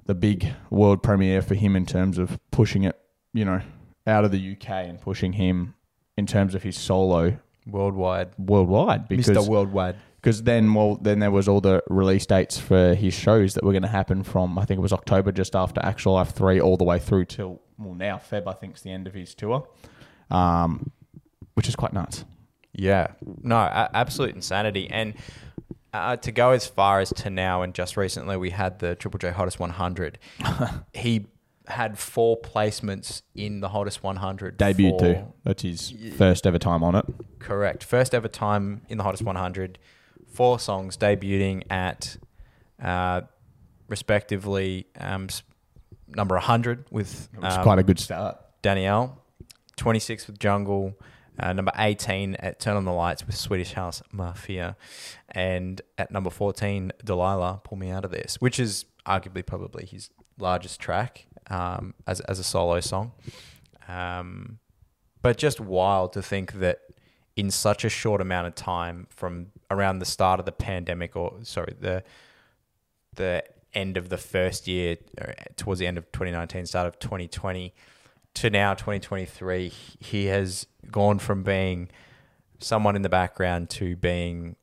the 0.06 0.14
big 0.14 0.46
world 0.70 1.02
premiere 1.02 1.42
for 1.42 1.54
him 1.54 1.76
in 1.76 1.84
terms 1.86 2.18
of 2.18 2.38
pushing 2.50 2.84
it, 2.84 2.98
you 3.32 3.44
know, 3.44 3.60
out 4.06 4.24
of 4.24 4.30
the 4.32 4.52
UK 4.52 4.68
and 4.68 5.00
pushing 5.00 5.34
him 5.34 5.74
in 6.16 6.26
terms 6.26 6.54
of 6.54 6.62
his 6.62 6.76
solo 6.76 7.38
Worldwide, 7.66 8.28
worldwide 8.38 9.08
because 9.08 9.26
Mr. 9.26 9.48
Worldwide. 9.48 9.96
because 10.20 10.42
then 10.42 10.74
well 10.74 10.96
then 10.96 11.18
there 11.18 11.30
was 11.30 11.48
all 11.48 11.62
the 11.62 11.82
release 11.88 12.26
dates 12.26 12.58
for 12.58 12.94
his 12.94 13.14
shows 13.14 13.54
that 13.54 13.64
were 13.64 13.72
going 13.72 13.82
to 13.84 13.88
happen 13.88 14.22
from 14.22 14.58
I 14.58 14.66
think 14.66 14.76
it 14.76 14.82
was 14.82 14.92
October 14.92 15.32
just 15.32 15.56
after 15.56 15.80
Actual 15.82 16.12
Life 16.12 16.32
three 16.32 16.60
all 16.60 16.76
the 16.76 16.84
way 16.84 16.98
through 16.98 17.24
till 17.24 17.62
well 17.78 17.94
now 17.94 18.16
Feb 18.18 18.46
I 18.46 18.52
think 18.52 18.76
is 18.76 18.82
the 18.82 18.90
end 18.90 19.06
of 19.06 19.14
his 19.14 19.34
tour, 19.34 19.68
um, 20.30 20.90
which 21.54 21.68
is 21.68 21.76
quite 21.76 21.92
nuts. 21.92 22.24
Yeah, 22.72 23.12
no, 23.42 23.56
a- 23.56 23.90
absolute 23.94 24.34
insanity. 24.34 24.90
And 24.90 25.14
uh, 25.92 26.16
to 26.16 26.32
go 26.32 26.50
as 26.50 26.66
far 26.66 26.98
as 27.00 27.10
to 27.10 27.30
now, 27.30 27.62
and 27.62 27.72
just 27.72 27.96
recently 27.96 28.36
we 28.36 28.50
had 28.50 28.80
the 28.80 28.96
Triple 28.96 29.18
J 29.18 29.30
Hottest 29.30 29.60
100. 29.60 30.18
he 30.92 31.26
had 31.68 31.96
four 31.98 32.38
placements 32.40 33.22
in 33.34 33.60
the 33.60 33.68
hottest 33.68 34.02
100. 34.02 34.58
Debuted 34.58 34.90
for- 34.90 35.14
too. 35.14 35.32
That's 35.44 35.62
his 35.62 35.94
first 36.16 36.46
ever 36.46 36.58
time 36.58 36.82
on 36.82 36.96
it. 36.96 37.04
Correct. 37.38 37.84
First 37.84 38.12
ever 38.14 38.28
time 38.28 38.82
in 38.88 38.98
the 38.98 39.04
hottest 39.04 39.22
100. 39.22 39.78
Four 40.32 40.58
songs 40.58 40.96
debuting 40.96 41.62
at, 41.70 42.16
uh, 42.82 43.20
respectively, 43.88 44.86
um, 44.98 45.28
number 46.08 46.34
100 46.34 46.86
with 46.90 47.28
um, 47.42 47.62
quite 47.62 47.78
a 47.78 47.82
good 47.82 47.98
start. 47.98 48.38
Danielle, 48.62 49.22
26 49.76 50.26
with 50.26 50.38
Jungle, 50.38 50.94
uh, 51.38 51.52
number 51.52 51.72
18 51.76 52.36
at 52.36 52.60
Turn 52.60 52.76
on 52.76 52.84
the 52.84 52.92
Lights 52.92 53.26
with 53.26 53.36
Swedish 53.36 53.72
House 53.72 54.02
Mafia, 54.12 54.76
and 55.30 55.80
at 55.98 56.10
number 56.10 56.30
14, 56.30 56.92
Delilah, 57.04 57.60
Pull 57.64 57.78
Me 57.78 57.90
Out 57.90 58.04
of 58.04 58.10
This, 58.10 58.36
which 58.40 58.58
is 58.58 58.84
arguably 59.06 59.44
probably 59.44 59.84
his 59.84 60.10
largest 60.38 60.80
track 60.80 61.26
um, 61.50 61.94
as, 62.06 62.20
as 62.20 62.38
a 62.38 62.44
solo 62.44 62.80
song. 62.80 63.12
Um, 63.88 64.58
but 65.22 65.36
just 65.36 65.60
wild 65.60 66.12
to 66.14 66.22
think 66.22 66.54
that 66.54 66.80
in 67.36 67.50
such 67.50 67.84
a 67.84 67.88
short 67.88 68.20
amount 68.20 68.46
of 68.46 68.54
time 68.54 69.06
from 69.10 69.46
around 69.70 69.98
the 69.98 70.04
start 70.04 70.38
of 70.38 70.46
the 70.46 70.52
pandemic 70.52 71.16
or 71.16 71.38
sorry 71.42 71.74
the 71.80 72.04
the 73.16 73.42
end 73.74 73.96
of 73.96 74.08
the 74.08 74.18
first 74.18 74.66
year 74.68 74.96
towards 75.56 75.80
the 75.80 75.86
end 75.86 75.98
of 75.98 76.10
2019 76.12 76.66
start 76.66 76.86
of 76.86 76.98
2020 76.98 77.74
to 78.34 78.50
now 78.50 78.74
2023 78.74 79.72
he 80.00 80.26
has 80.26 80.66
gone 80.90 81.18
from 81.18 81.42
being 81.42 81.88
someone 82.58 82.96
in 82.96 83.02
the 83.02 83.08
background 83.08 83.68
to 83.70 83.96
being 83.96 84.56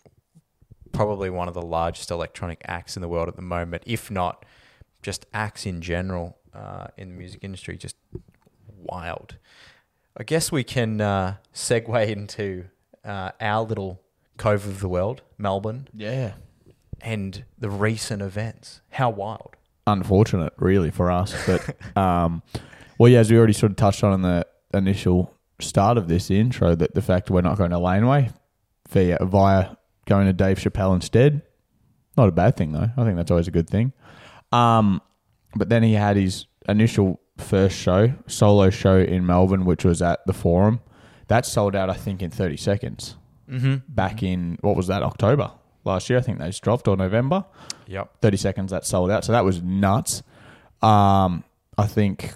probably 0.92 1.30
one 1.30 1.48
of 1.48 1.54
the 1.54 1.62
largest 1.62 2.12
electronic 2.12 2.62
acts 2.66 2.96
in 2.96 3.02
the 3.02 3.08
world 3.08 3.28
at 3.28 3.36
the 3.36 3.42
moment 3.42 3.84
if 3.86 4.12
not 4.12 4.46
just 5.02 5.26
acts 5.34 5.66
in 5.66 5.82
general 5.82 6.38
uh, 6.54 6.88
in 6.98 7.10
the 7.10 7.16
music 7.16 7.44
industry 7.44 7.78
just 7.78 7.96
wild 8.78 9.38
I 10.18 10.24
guess 10.24 10.52
we 10.52 10.64
can 10.64 11.00
uh, 11.00 11.36
segue 11.54 12.10
into 12.10 12.66
uh, 13.06 13.32
our 13.40 13.64
little 13.64 14.02
cove 14.38 14.68
of 14.68 14.80
the 14.80 14.90
world, 14.90 15.22
Melbourne, 15.38 15.88
Yeah. 15.94 16.34
And 17.02 17.44
the 17.58 17.70
recent 17.70 18.22
events. 18.22 18.82
How 18.92 19.10
wild! 19.10 19.56
Unfortunate, 19.88 20.54
really, 20.58 20.92
for 20.92 21.12
us. 21.12 21.36
But, 21.46 21.76
um, 21.98 22.44
well, 22.98 23.12
yeah, 23.12 23.20
as 23.20 23.32
we 23.32 23.38
already 23.38 23.54
sort 23.54 23.72
of 23.72 23.78
touched 23.78 24.04
on 24.04 24.14
in 24.14 24.22
the 24.22 24.46
initial 24.74 25.36
start 25.60 25.98
of 25.98 26.08
this 26.08 26.30
intro, 26.30 26.76
that 26.76 26.94
the 26.94 27.02
fact 27.02 27.30
we're 27.30 27.42
not 27.42 27.58
going 27.58 27.72
to 27.72 27.80
Laneway 27.80 28.30
via, 28.90 29.18
via 29.22 29.76
going 30.06 30.28
to 30.28 30.34
Dave 30.34 30.58
Chappelle 30.58 30.96
instead, 30.96 31.42
not 32.18 32.28
a 32.28 32.32
bad 32.32 32.56
thing, 32.56 32.72
though. 32.72 32.90
I 32.96 33.04
think 33.04 33.16
that's 33.16 33.32
always 33.32 33.48
a 33.48 33.52
good 33.52 33.70
thing. 33.70 33.94
Um, 34.52 35.02
but 35.56 35.70
then 35.70 35.84
he 35.84 35.94
had 35.94 36.18
his 36.18 36.46
initial 36.68 37.20
first 37.38 37.78
show, 37.78 38.14
solo 38.28 38.70
show 38.70 38.98
in 38.98 39.26
Melbourne, 39.26 39.66
which 39.66 39.84
was 39.84 40.02
at 40.02 40.26
the 40.26 40.34
Forum. 40.34 40.82
That 41.28 41.46
sold 41.46 41.76
out, 41.76 41.90
I 41.90 41.94
think, 41.94 42.22
in 42.22 42.30
30 42.30 42.58
seconds. 42.58 43.16
Mm-hmm. 43.50 43.76
Back 43.88 44.22
in, 44.24 44.58
what 44.62 44.76
was 44.76 44.88
that, 44.88 45.04
October 45.04 45.52
last 45.84 46.10
year? 46.10 46.20
I 46.20 46.22
think 46.22 46.40
they 46.40 46.48
just 46.48 46.64
dropped, 46.64 46.88
or 46.88 46.98
November. 46.98 47.46
Yep. 47.88 48.22
30 48.22 48.38
seconds 48.38 48.72
that 48.72 48.86
sold 48.86 49.12
out. 49.12 49.26
So 49.26 49.32
that 49.32 49.46
was 49.46 49.62
nuts. 49.62 50.24
Um, 50.82 51.44
I 51.78 51.88
think 51.88 52.36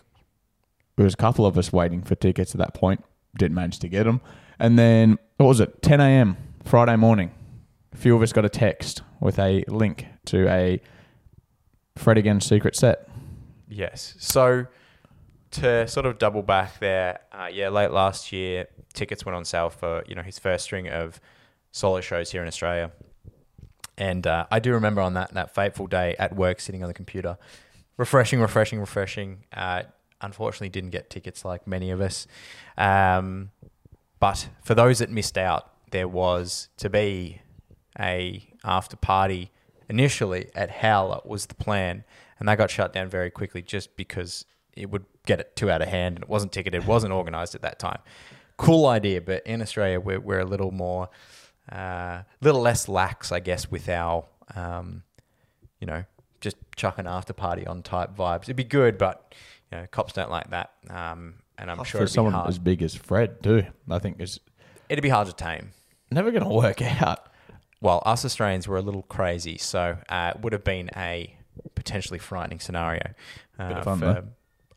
there 0.96 1.04
was 1.04 1.14
a 1.14 1.18
couple 1.18 1.46
of 1.46 1.58
us 1.58 1.74
waiting 1.74 2.02
for 2.02 2.16
tickets 2.16 2.54
at 2.54 2.60
that 2.60 2.74
point. 2.74 3.04
Didn't 3.38 3.56
manage 3.56 3.80
to 3.80 3.88
get 3.88 4.04
them. 4.04 4.22
And 4.60 4.80
then, 4.80 5.20
what 5.38 5.48
was 5.48 5.60
it? 5.60 5.82
10 5.82 6.00
a.m. 6.00 6.38
Friday 6.64 6.96
morning. 6.96 7.32
A 7.94 7.98
few 7.98 8.16
of 8.16 8.22
us 8.22 8.34
got 8.34 8.46
a 8.46 8.50
text 8.50 9.02
with 9.20 9.40
a 9.40 9.64
link 9.68 10.08
to 10.26 10.48
a 10.50 10.82
Fred 11.98 12.18
Again 12.18 12.42
secret 12.42 12.76
set. 12.76 13.08
Yes. 13.68 14.16
So 14.20 14.68
to 15.52 15.88
sort 15.88 16.06
of 16.06 16.18
double 16.18 16.42
back 16.42 16.80
there, 16.80 17.20
uh, 17.32 17.48
yeah, 17.52 17.70
late 17.70 17.92
last 17.92 18.32
year, 18.32 18.68
tickets 18.94 19.26
went 19.26 19.36
on 19.36 19.46
sale 19.46 19.70
for 19.70 20.04
you 20.08 20.16
know 20.16 20.22
his 20.22 20.40
first 20.40 20.66
string 20.66 20.88
of 20.88 21.20
solo 21.72 22.02
shows 22.02 22.32
here 22.32 22.42
in 22.42 22.48
Australia, 22.48 22.92
and 23.98 24.26
uh, 24.28 24.46
I 24.52 24.60
do 24.60 24.74
remember 24.74 25.02
on 25.02 25.14
that 25.14 25.34
that 25.34 25.54
fateful 25.54 25.88
day 25.88 26.16
at 26.20 26.36
work, 26.36 26.60
sitting 26.60 26.84
on 26.84 26.88
the 26.88 26.94
computer, 26.94 27.38
refreshing, 27.98 28.40
refreshing, 28.40 28.80
refreshing. 28.80 29.44
Uh, 29.54 29.84
unfortunately, 30.22 30.70
didn't 30.70 30.92
get 30.92 31.10
tickets 31.10 31.46
like 31.46 31.68
many 31.68 31.92
of 31.92 32.02
us, 32.02 32.28
um, 32.78 33.52
but 34.20 34.50
for 34.64 34.76
those 34.76 35.00
that 35.00 35.10
missed 35.10 35.38
out, 35.38 35.72
there 35.92 36.08
was 36.08 36.70
to 36.78 36.90
be 36.90 37.42
a 38.00 38.48
after 38.64 38.98
party 38.98 39.52
initially 39.90 40.50
at 40.56 40.70
Howler 40.70 41.20
was 41.24 41.46
the 41.46 41.56
plan, 41.56 42.04
and 42.40 42.48
that 42.48 42.58
got 42.58 42.70
shut 42.70 42.94
down 42.94 43.10
very 43.10 43.30
quickly 43.30 43.62
just 43.62 43.96
because 43.96 44.46
it 44.76 44.90
would 44.90 45.06
get 45.26 45.40
it 45.40 45.56
too 45.56 45.70
out 45.70 45.82
of 45.82 45.88
hand 45.88 46.16
and 46.16 46.24
it 46.24 46.30
wasn't 46.30 46.52
ticketed, 46.52 46.86
wasn't 46.86 47.14
organised 47.14 47.56
at 47.56 47.62
that 47.62 47.80
time. 47.80 48.00
Cool 48.58 48.86
idea, 48.88 49.22
but 49.22 49.46
in 49.46 49.62
Australia 49.62 50.00
we're 50.00 50.20
we're 50.20 50.40
a 50.40 50.46
little 50.46 50.72
more, 50.72 51.10
uh, 51.72 51.76
a 51.76 52.26
little 52.42 52.62
less 52.62 52.88
lax, 52.88 53.32
I 53.32 53.40
guess, 53.40 53.70
with 53.72 53.88
our, 53.90 54.26
um, 54.56 55.04
you 55.80 55.88
know, 55.88 56.04
just 56.42 56.58
chuck 56.76 56.98
an 57.00 57.08
after 57.08 57.34
party 57.34 57.66
on 57.66 57.82
type 57.82 58.16
vibes. 58.16 58.44
It'd 58.44 58.56
be 58.56 58.64
good, 58.64 58.98
but 58.98 59.34
you 59.72 59.80
know, 59.80 59.88
cops 59.92 60.14
don't 60.14 60.30
like 60.30 60.50
that, 60.52 60.72
um, 60.90 61.36
and 61.58 61.72
I'm 61.72 61.78
sure 61.78 61.86
for 61.86 61.98
it'd 61.98 62.10
be 62.10 62.14
someone 62.14 62.34
hard. 62.34 62.50
as 62.50 62.60
big 62.60 62.82
as 62.84 62.96
Fred, 62.96 63.42
too. 63.42 63.64
I 63.90 64.00
think 64.00 64.18
it's 64.20 64.40
It'd 64.90 65.02
be 65.02 65.10
hard 65.10 65.28
to 65.28 65.34
tame. 65.34 65.72
never 66.12 66.30
going 66.32 66.44
to 66.44 66.50
work 66.50 66.82
out. 66.82 67.28
well, 67.82 68.04
us 68.06 68.24
Australians 68.26 68.68
were 68.68 68.78
a 68.78 68.82
little 68.82 69.04
crazy, 69.04 69.58
so 69.58 69.98
uh, 70.10 70.34
it 70.36 70.42
would 70.42 70.54
have 70.54 70.64
been 70.64 70.90
a 70.96 71.36
potentially 71.74 72.20
frightening 72.20 72.60
scenario. 72.60 73.02
Uh, 73.58 73.68
Bit 73.70 73.78
of 73.78 73.84
fun, 73.84 74.00
for, 74.00 74.06
though. 74.06 74.24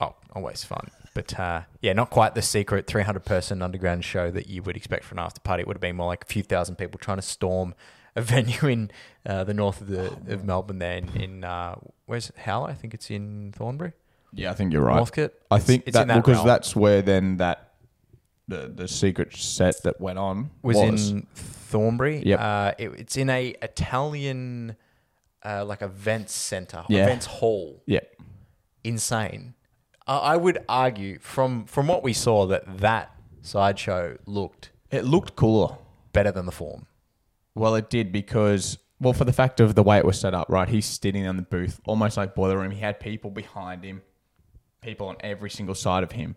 Oh, 0.00 0.14
always 0.35 0.64
fun. 0.64 0.88
But 1.14 1.38
uh, 1.38 1.62
yeah, 1.80 1.92
not 1.92 2.10
quite 2.10 2.34
the 2.34 2.42
secret 2.42 2.86
300 2.86 3.24
person 3.24 3.62
underground 3.62 4.04
show 4.04 4.30
that 4.30 4.46
you 4.48 4.62
would 4.62 4.76
expect 4.76 5.04
for 5.04 5.14
an 5.14 5.18
after 5.18 5.40
party. 5.40 5.62
It 5.62 5.66
would 5.66 5.76
have 5.76 5.80
been 5.80 5.96
more 5.96 6.06
like 6.06 6.24
a 6.24 6.26
few 6.26 6.42
thousand 6.42 6.76
people 6.76 6.98
trying 6.98 7.18
to 7.18 7.22
storm 7.22 7.74
a 8.16 8.22
venue 8.34 8.66
in 8.68 8.90
uh, 9.26 9.44
the 9.44 9.54
north 9.54 9.80
of 9.80 9.88
the 9.88 10.06
of 10.32 10.44
Melbourne. 10.44 10.78
There 10.78 10.96
in, 10.96 11.08
in 11.20 11.44
uh, 11.44 11.76
where's 12.06 12.30
Howler? 12.36 12.70
I 12.70 12.74
think 12.74 12.94
it's 12.94 13.10
in 13.10 13.52
Thornbury, 13.56 13.92
Yeah, 14.32 14.50
I 14.50 14.54
think 14.54 14.72
you're 14.72 14.82
right. 14.82 14.96
Northcote. 14.96 15.34
I 15.50 15.56
It's- 15.56 15.66
think 15.66 15.84
it's 15.86 15.94
that, 15.94 16.02
in 16.02 16.08
that 16.08 16.16
because 16.16 16.36
realm. 16.36 16.46
that's 16.46 16.76
where 16.76 17.02
then 17.02 17.36
that 17.38 17.72
the 18.46 18.72
the 18.74 18.88
secret 18.88 19.34
set 19.36 19.82
that 19.82 20.00
went 20.00 20.18
on 20.18 20.50
was, 20.62 20.76
was, 20.76 21.10
in 21.10 21.26
Thornbury. 21.34 22.22
Yep. 22.24 22.40
Uh, 22.40 22.72
it, 22.78 22.88
it's 22.96 23.16
in 23.16 23.28
a 23.28 23.54
Italian 23.62 24.76
uh, 25.44 25.64
like 25.64 25.82
events 25.82 26.32
center, 26.34 26.84
Yeah. 26.88 27.02
events 27.04 27.26
hall. 27.26 27.82
yeah 27.86 28.00
insane. 28.84 29.54
I 30.08 30.16
I 30.16 30.36
would 30.36 30.58
argue 30.68 31.18
from 31.20 31.66
from 31.66 31.86
what 31.86 32.02
we 32.02 32.12
saw 32.12 32.46
that 32.46 32.78
that 32.78 33.14
sideshow 33.42 34.18
looked 34.26 34.70
it 34.90 35.04
looked 35.04 35.36
cooler. 35.36 35.76
better 36.12 36.32
than 36.32 36.46
the 36.46 36.52
form. 36.52 36.86
Well, 37.54 37.74
it 37.74 37.90
did 37.90 38.10
because 38.10 38.78
well 39.00 39.12
for 39.12 39.24
the 39.24 39.32
fact 39.32 39.60
of 39.60 39.74
the 39.74 39.82
way 39.82 39.98
it 39.98 40.04
was 40.04 40.18
set 40.18 40.34
up. 40.34 40.48
Right, 40.48 40.68
he's 40.68 40.86
sitting 40.86 41.24
in 41.24 41.36
the 41.36 41.42
booth 41.42 41.80
almost 41.86 42.16
like 42.16 42.34
boiler 42.34 42.58
room. 42.58 42.70
He 42.70 42.80
had 42.80 42.98
people 42.98 43.30
behind 43.30 43.84
him, 43.84 44.02
people 44.80 45.08
on 45.08 45.16
every 45.20 45.50
single 45.50 45.74
side 45.74 46.02
of 46.02 46.12
him. 46.12 46.34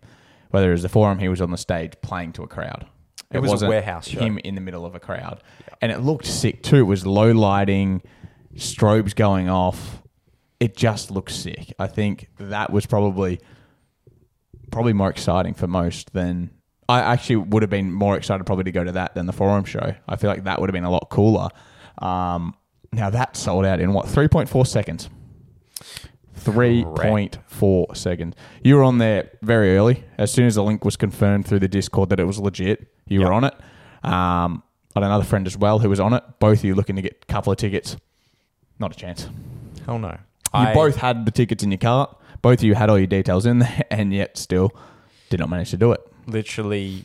Whether 0.50 0.68
it 0.68 0.72
was 0.72 0.82
the 0.82 0.90
forum, 0.90 1.18
he 1.18 1.28
was 1.28 1.40
on 1.40 1.50
the 1.50 1.56
stage 1.56 1.94
playing 2.02 2.32
to 2.34 2.42
a 2.42 2.46
crowd. 2.46 2.86
It 3.30 3.40
was 3.40 3.50
a 3.50 3.52
wasn't 3.52 3.70
warehouse 3.70 4.08
show. 4.08 4.20
Him 4.20 4.38
in 4.44 4.54
the 4.54 4.60
middle 4.60 4.84
of 4.84 4.94
a 4.94 5.00
crowd, 5.00 5.42
and 5.80 5.90
it 5.90 6.00
looked 6.00 6.26
sick 6.26 6.62
too. 6.62 6.76
It 6.76 6.82
was 6.82 7.06
low 7.06 7.32
lighting, 7.32 8.02
strobes 8.54 9.14
going 9.14 9.48
off. 9.48 10.02
It 10.60 10.76
just 10.76 11.10
looked 11.10 11.32
sick. 11.32 11.72
I 11.78 11.86
think 11.86 12.28
that 12.38 12.70
was 12.70 12.84
probably 12.84 13.40
probably 14.72 14.92
more 14.92 15.08
exciting 15.10 15.54
for 15.54 15.66
most 15.68 16.12
than 16.12 16.50
I 16.88 16.98
actually 17.00 17.36
would 17.36 17.62
have 17.62 17.70
been 17.70 17.92
more 17.92 18.16
excited 18.16 18.44
probably 18.44 18.64
to 18.64 18.72
go 18.72 18.82
to 18.82 18.92
that 18.92 19.14
than 19.14 19.26
the 19.26 19.32
forum 19.32 19.64
show. 19.64 19.94
I 20.08 20.16
feel 20.16 20.28
like 20.30 20.44
that 20.44 20.60
would 20.60 20.68
have 20.68 20.74
been 20.74 20.84
a 20.84 20.90
lot 20.90 21.08
cooler. 21.10 21.48
Um, 21.98 22.54
now 22.92 23.08
that 23.10 23.36
sold 23.36 23.64
out 23.64 23.78
in 23.80 23.92
what 23.92 24.08
three 24.08 24.26
point 24.28 24.48
four 24.48 24.66
seconds. 24.66 25.08
Three 26.34 26.84
point 26.84 27.38
four 27.46 27.94
seconds. 27.94 28.34
You 28.64 28.76
were 28.76 28.82
on 28.82 28.98
there 28.98 29.30
very 29.42 29.76
early. 29.76 30.02
As 30.18 30.32
soon 30.32 30.46
as 30.46 30.54
the 30.56 30.64
link 30.64 30.84
was 30.84 30.96
confirmed 30.96 31.46
through 31.46 31.60
the 31.60 31.68
Discord 31.68 32.08
that 32.10 32.18
it 32.18 32.24
was 32.24 32.38
legit, 32.40 32.88
you 33.06 33.20
Yep. 33.20 33.28
were 33.28 33.32
on 33.34 33.44
it. 33.44 33.54
Um, 34.02 34.62
I 34.96 35.00
had 35.00 35.04
another 35.04 35.24
friend 35.24 35.46
as 35.46 35.56
well 35.56 35.78
who 35.78 35.88
was 35.88 36.00
on 36.00 36.12
it. 36.14 36.24
Both 36.40 36.58
of 36.60 36.64
you 36.64 36.74
looking 36.74 36.96
to 36.96 37.02
get 37.02 37.18
a 37.22 37.26
couple 37.32 37.52
of 37.52 37.58
tickets. 37.58 37.96
Not 38.78 38.92
a 38.92 38.96
chance. 38.96 39.28
Hell 39.86 39.98
no. 39.98 40.08
You 40.08 40.16
I- 40.52 40.74
both 40.74 40.96
had 40.96 41.24
the 41.26 41.30
tickets 41.30 41.62
in 41.62 41.70
your 41.70 41.78
cart. 41.78 42.16
Both 42.42 42.58
of 42.60 42.64
you 42.64 42.74
had 42.74 42.90
all 42.90 42.98
your 42.98 43.06
details 43.06 43.46
in 43.46 43.60
there, 43.60 43.84
and 43.90 44.12
yet 44.12 44.36
still 44.36 44.72
did 45.30 45.40
not 45.40 45.48
manage 45.48 45.70
to 45.70 45.76
do 45.76 45.92
it. 45.92 46.00
literally 46.26 47.04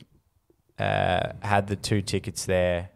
uh, 0.79 1.31
had 1.41 1.67
the 1.67 1.75
two 1.75 2.01
tickets 2.01 2.45
there, 2.45 2.89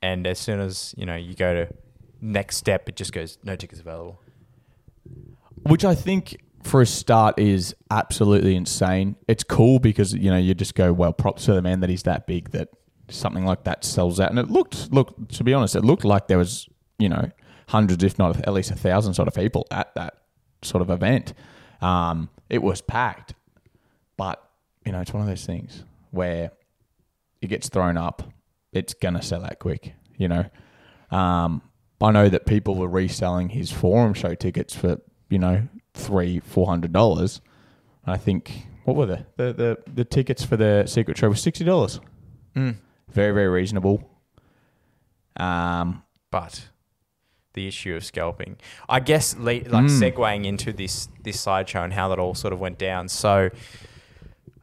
and 0.00 0.26
as 0.26 0.38
soon 0.38 0.60
as 0.60 0.94
you 0.96 1.06
know 1.06 1.16
you 1.16 1.34
go 1.34 1.54
to 1.54 1.74
next 2.20 2.56
step, 2.56 2.88
it 2.88 2.96
just 2.96 3.12
goes 3.12 3.38
no 3.44 3.56
tickets 3.56 3.80
available. 3.80 4.20
Which 5.64 5.84
I 5.84 5.94
think 5.94 6.38
for 6.62 6.80
a 6.80 6.86
start 6.86 7.38
is 7.38 7.74
absolutely 7.90 8.56
insane. 8.56 9.16
It's 9.28 9.44
cool 9.44 9.78
because 9.78 10.12
you 10.12 10.30
know 10.30 10.38
you 10.38 10.54
just 10.54 10.74
go 10.74 10.92
well. 10.92 11.12
Props 11.12 11.44
to 11.46 11.54
the 11.54 11.62
man 11.62 11.80
that 11.80 11.90
he's 11.90 12.04
that 12.04 12.26
big 12.26 12.50
that 12.50 12.68
something 13.08 13.44
like 13.44 13.64
that 13.64 13.84
sells 13.84 14.20
out. 14.20 14.30
And 14.30 14.38
it 14.38 14.50
looked 14.50 14.92
look 14.92 15.28
to 15.32 15.44
be 15.44 15.52
honest, 15.52 15.76
it 15.76 15.84
looked 15.84 16.04
like 16.04 16.28
there 16.28 16.38
was 16.38 16.68
you 16.98 17.08
know 17.08 17.30
hundreds, 17.68 18.02
if 18.04 18.18
not 18.18 18.36
at 18.46 18.52
least 18.52 18.70
a 18.70 18.76
thousand, 18.76 19.14
sort 19.14 19.28
of 19.28 19.34
people 19.34 19.66
at 19.70 19.94
that 19.94 20.14
sort 20.62 20.82
of 20.82 20.90
event. 20.90 21.34
Um, 21.82 22.30
it 22.48 22.62
was 22.62 22.80
packed, 22.80 23.34
but 24.16 24.42
you 24.86 24.92
know 24.92 25.00
it's 25.00 25.12
one 25.12 25.20
of 25.22 25.28
those 25.28 25.44
things 25.44 25.84
where 26.10 26.52
it 27.40 27.48
gets 27.48 27.68
thrown 27.68 27.96
up, 27.96 28.22
it's 28.72 28.94
gonna 28.94 29.20
sell 29.22 29.44
out 29.44 29.58
quick. 29.58 29.92
You 30.16 30.28
know, 30.28 30.44
um, 31.10 31.60
I 32.00 32.10
know 32.12 32.28
that 32.28 32.46
people 32.46 32.76
were 32.76 32.88
reselling 32.88 33.48
his 33.50 33.70
forum 33.72 34.14
show 34.14 34.34
tickets 34.34 34.74
for 34.74 35.00
you 35.28 35.38
know 35.38 35.68
three, 35.94 36.40
four 36.40 36.66
hundred 36.66 36.92
dollars. 36.92 37.40
I 38.06 38.16
think 38.16 38.66
what 38.84 38.96
were 38.96 39.06
the 39.06 39.26
the 39.36 39.52
the, 39.52 39.78
the 39.94 40.04
tickets 40.04 40.44
for 40.44 40.56
the 40.56 40.84
secret 40.86 41.18
show 41.18 41.28
was 41.28 41.42
sixty 41.42 41.64
dollars. 41.64 42.00
Mm. 42.54 42.76
Very 43.10 43.32
very 43.32 43.48
reasonable. 43.48 44.08
Um, 45.36 46.02
But 46.30 46.68
the 47.54 47.66
issue 47.68 47.94
of 47.94 48.04
scalping, 48.04 48.56
I 48.88 49.00
guess, 49.00 49.34
le- 49.36 49.62
like 49.68 49.86
Mm. 49.86 50.00
segueing 50.00 50.44
into 50.46 50.72
this 50.72 51.08
this 51.22 51.40
sideshow 51.40 51.82
and 51.84 51.92
how 51.92 52.08
that 52.08 52.18
all 52.18 52.34
sort 52.34 52.52
of 52.52 52.60
went 52.60 52.78
down. 52.78 53.08
So, 53.08 53.50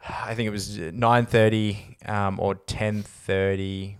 I 0.08 0.34
think 0.34 0.48
it 0.48 0.51
was 0.51 0.77
nine 0.77 1.25
thirty 1.25 1.98
um, 2.05 2.39
or 2.39 2.55
ten 2.55 3.03
thirty. 3.03 3.98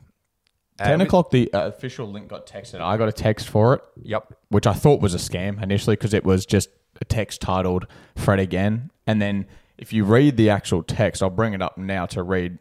ten 0.78 1.02
o'clock, 1.02 1.30
the 1.32 1.52
uh, 1.54 1.68
official 1.68 2.08
link 2.10 2.30
got 2.30 2.48
texted. 2.48 2.80
I 2.82 2.96
got 2.98 3.10
a 3.10 3.12
text 3.12 3.50
for 3.50 3.74
it, 3.76 3.82
Yep. 4.04 4.34
which 4.50 4.66
I 4.66 4.74
thought 4.74 5.02
was 5.02 5.14
a 5.14 5.18
scam 5.18 5.62
initially 5.62 5.96
because 5.96 6.14
it 6.14 6.24
was 6.24 6.46
just 6.46 6.70
a 7.02 7.06
text 7.06 7.42
titled 7.42 7.86
"Fred 8.16 8.40
again," 8.40 8.90
and 9.06 9.22
then 9.22 9.46
if 9.78 9.92
you 9.94 10.04
read 10.06 10.38
the 10.38 10.50
actual 10.50 10.84
text, 10.84 11.22
I'll 11.22 11.30
bring 11.30 11.54
it 11.54 11.62
up 11.62 11.78
now 11.78 12.06
to 12.08 12.24
read 12.24 12.60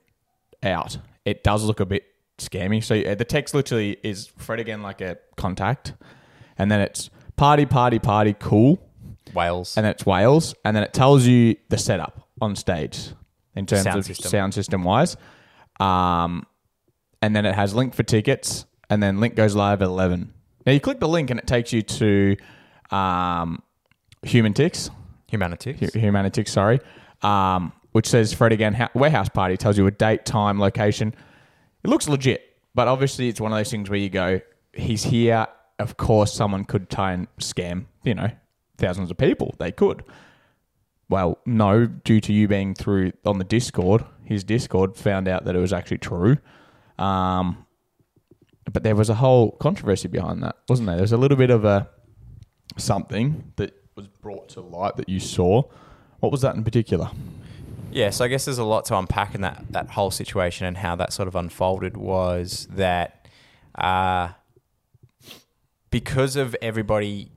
out. 0.62 0.99
It 1.25 1.42
does 1.44 1.62
look 1.64 1.80
a 1.80 1.87
bit 1.87 2.04
scammy. 2.38 2.82
So 2.82 2.94
uh, 3.00 3.14
the 3.14 3.25
text 3.25 3.54
literally 3.54 3.97
is 4.02 4.26
Fred 4.37 4.61
again, 4.61 4.82
like 4.82 5.00
a 5.00 5.18
contact, 5.37 5.94
and 6.59 6.71
then 6.71 6.81
it's 6.81 7.11
party, 7.37 7.65
party, 7.67 7.99
party, 7.99 8.35
cool, 8.38 8.79
Wales. 9.35 9.77
and 9.77 9.85
then 9.85 9.93
it's 9.93 10.05
Wales, 10.05 10.55
and 10.65 10.77
then 10.77 10.83
it 10.83 10.93
tells 10.93 11.27
you 11.27 11.57
the 11.69 11.79
setup 11.79 12.29
on 12.41 12.57
stage 12.57 13.11
in 13.55 13.67
terms 13.67 13.83
Sound 13.85 13.99
of 13.99 14.05
system. 14.07 14.31
sound 14.31 14.55
system 14.55 14.85
wise. 14.85 15.17
Um, 15.81 16.47
and 17.23 17.35
then 17.35 17.47
it 17.47 17.55
has 17.55 17.75
link 17.75 17.95
for 17.95 18.03
tickets, 18.03 18.65
and 18.91 19.03
then 19.03 19.21
link 19.21 19.35
goes 19.35 19.55
live 19.57 19.83
at 19.83 19.87
eleven. 19.87 20.33
Now 20.67 20.73
you 20.73 20.81
click 20.81 21.00
the 21.00 21.09
link, 21.09 21.31
and 21.31 21.38
it 21.41 21.47
takes 21.47 21.73
you 21.73 21.83
to 21.83 22.37
um, 22.91 23.62
Human 24.23 24.55
Ticks, 24.55 24.91
Humanities. 25.29 25.79
Hu- 25.81 25.99
Humanitix, 26.00 26.49
sorry, 26.49 26.81
um, 27.23 27.73
which 27.93 28.07
says 28.07 28.33
Fred 28.33 28.53
again 28.53 28.75
ha- 28.75 28.91
warehouse 28.95 29.29
party. 29.29 29.57
Tells 29.57 29.79
you 29.79 29.87
a 29.87 29.91
date, 29.91 30.25
time, 30.27 30.59
location. 30.61 31.15
It 31.85 31.88
looks 31.91 32.09
legit, 32.09 32.43
but 32.75 32.88
obviously 32.88 33.29
it's 33.29 33.41
one 33.41 33.53
of 33.53 33.59
those 33.59 33.71
things 33.71 33.88
where 33.91 33.99
you 33.99 34.11
go, 34.11 34.41
he's 34.73 35.05
here. 35.05 35.47
Of 35.78 35.97
course, 35.97 36.32
someone 36.32 36.64
could 36.64 36.90
try 36.90 37.12
and 37.12 37.28
scam, 37.38 37.87
you 38.02 38.14
know, 38.14 38.30
thousands 38.76 39.11
of 39.11 39.16
people. 39.16 39.54
They 39.58 39.73
could. 39.73 40.02
Well, 41.08 41.38
no, 41.47 41.87
due 41.87 42.20
to 42.20 42.32
you 42.32 42.49
being 42.49 42.75
through 42.75 43.12
on 43.25 43.38
the 43.38 43.44
Discord, 43.44 44.04
his 44.25 44.44
Discord 44.44 44.97
found 44.97 45.26
out 45.26 45.44
that 45.44 45.56
it 45.56 45.58
was 45.58 45.73
actually 45.73 45.99
true. 45.99 46.37
Um, 46.99 47.64
but 48.70 48.82
there 48.82 48.97
was 48.97 49.08
a 49.08 49.14
whole 49.14 49.52
controversy 49.52 50.08
behind 50.08 50.42
that, 50.42 50.56
wasn't 50.68 50.87
there? 50.87 50.97
There 50.97 51.02
was 51.02 51.12
a 51.12 51.16
little 51.16 51.38
bit 51.38 51.50
of 51.50 51.64
a 51.64 51.88
something 52.76 53.52
that 53.56 53.75
was 53.97 54.06
brought 54.06 54.50
to 54.50 54.61
light 54.61 54.97
that 54.97 55.08
you 55.08 55.20
saw. 55.20 55.62
What 56.20 56.32
was 56.32 56.42
that 56.42 56.56
in 56.56 56.64
particular? 56.64 57.11
Yeah, 57.90 58.11
so 58.11 58.25
I 58.25 58.28
guess 58.28 58.44
there's 58.44 58.58
a 58.58 58.64
lot 58.64 58.85
to 58.87 58.99
unpack 58.99 59.35
in 59.35 59.40
that 59.40 59.64
that 59.70 59.90
whole 59.90 60.11
situation 60.11 60.66
and 60.66 60.76
how 60.76 60.94
that 60.97 61.12
sort 61.12 61.28
of 61.28 61.37
unfolded 61.37 61.97
was 61.97 62.68
that 62.70 63.26
uh, 63.75 64.28
because 65.90 66.37
of 66.37 66.57
everybody 66.61 67.30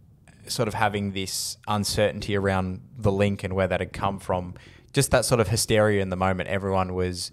sort 0.47 0.67
of 0.67 0.73
having 0.73 1.11
this 1.11 1.57
uncertainty 1.67 2.35
around 2.35 2.81
the 2.97 3.11
link 3.11 3.43
and 3.43 3.53
where 3.53 3.67
that 3.67 3.79
had 3.79 3.93
come 3.93 4.19
from, 4.19 4.55
just 4.93 5.11
that 5.11 5.25
sort 5.25 5.39
of 5.39 5.47
hysteria 5.47 6.01
in 6.01 6.09
the 6.09 6.15
moment, 6.15 6.49
everyone 6.49 6.93
was, 6.93 7.31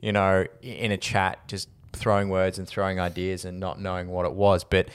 you 0.00 0.12
know, 0.12 0.46
in 0.62 0.92
a 0.92 0.96
chat 0.96 1.46
just 1.48 1.68
throwing 1.92 2.28
words 2.28 2.58
and 2.58 2.68
throwing 2.68 3.00
ideas 3.00 3.44
and 3.44 3.58
not 3.58 3.80
knowing 3.80 4.08
what 4.08 4.26
it 4.26 4.32
was. 4.32 4.64
But 4.64 4.88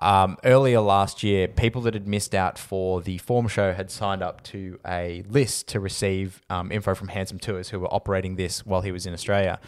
um, 0.00 0.36
earlier 0.44 0.80
last 0.80 1.22
year, 1.22 1.48
people 1.48 1.82
that 1.82 1.94
had 1.94 2.06
missed 2.06 2.34
out 2.34 2.58
for 2.58 3.00
the 3.00 3.18
form 3.18 3.48
show 3.48 3.72
had 3.72 3.90
signed 3.90 4.22
up 4.22 4.42
to 4.44 4.78
a 4.86 5.24
list 5.28 5.68
to 5.68 5.80
receive 5.80 6.40
um, 6.50 6.70
info 6.70 6.94
from 6.94 7.08
Handsome 7.08 7.38
Tours, 7.38 7.70
who 7.70 7.80
were 7.80 7.92
operating 7.92 8.36
this 8.36 8.64
while 8.64 8.82
he 8.82 8.92
was 8.92 9.06
in 9.06 9.12
Australia, 9.12 9.58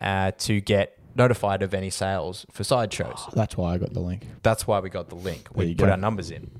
uh, 0.00 0.32
to 0.38 0.60
get 0.60 0.97
notified 1.18 1.62
of 1.62 1.74
any 1.74 1.90
sales 1.90 2.46
for 2.52 2.64
side 2.64 2.92
shows. 2.92 3.26
That's 3.34 3.56
why 3.56 3.74
I 3.74 3.78
got 3.78 3.92
the 3.92 4.00
link. 4.00 4.26
That's 4.42 4.66
why 4.66 4.80
we 4.80 4.88
got 4.88 5.08
the 5.08 5.16
link. 5.16 5.48
There 5.52 5.64
We 5.64 5.66
you 5.70 5.76
put 5.76 5.86
go. 5.86 5.90
our 5.90 5.96
numbers 5.96 6.30
in. 6.30 6.50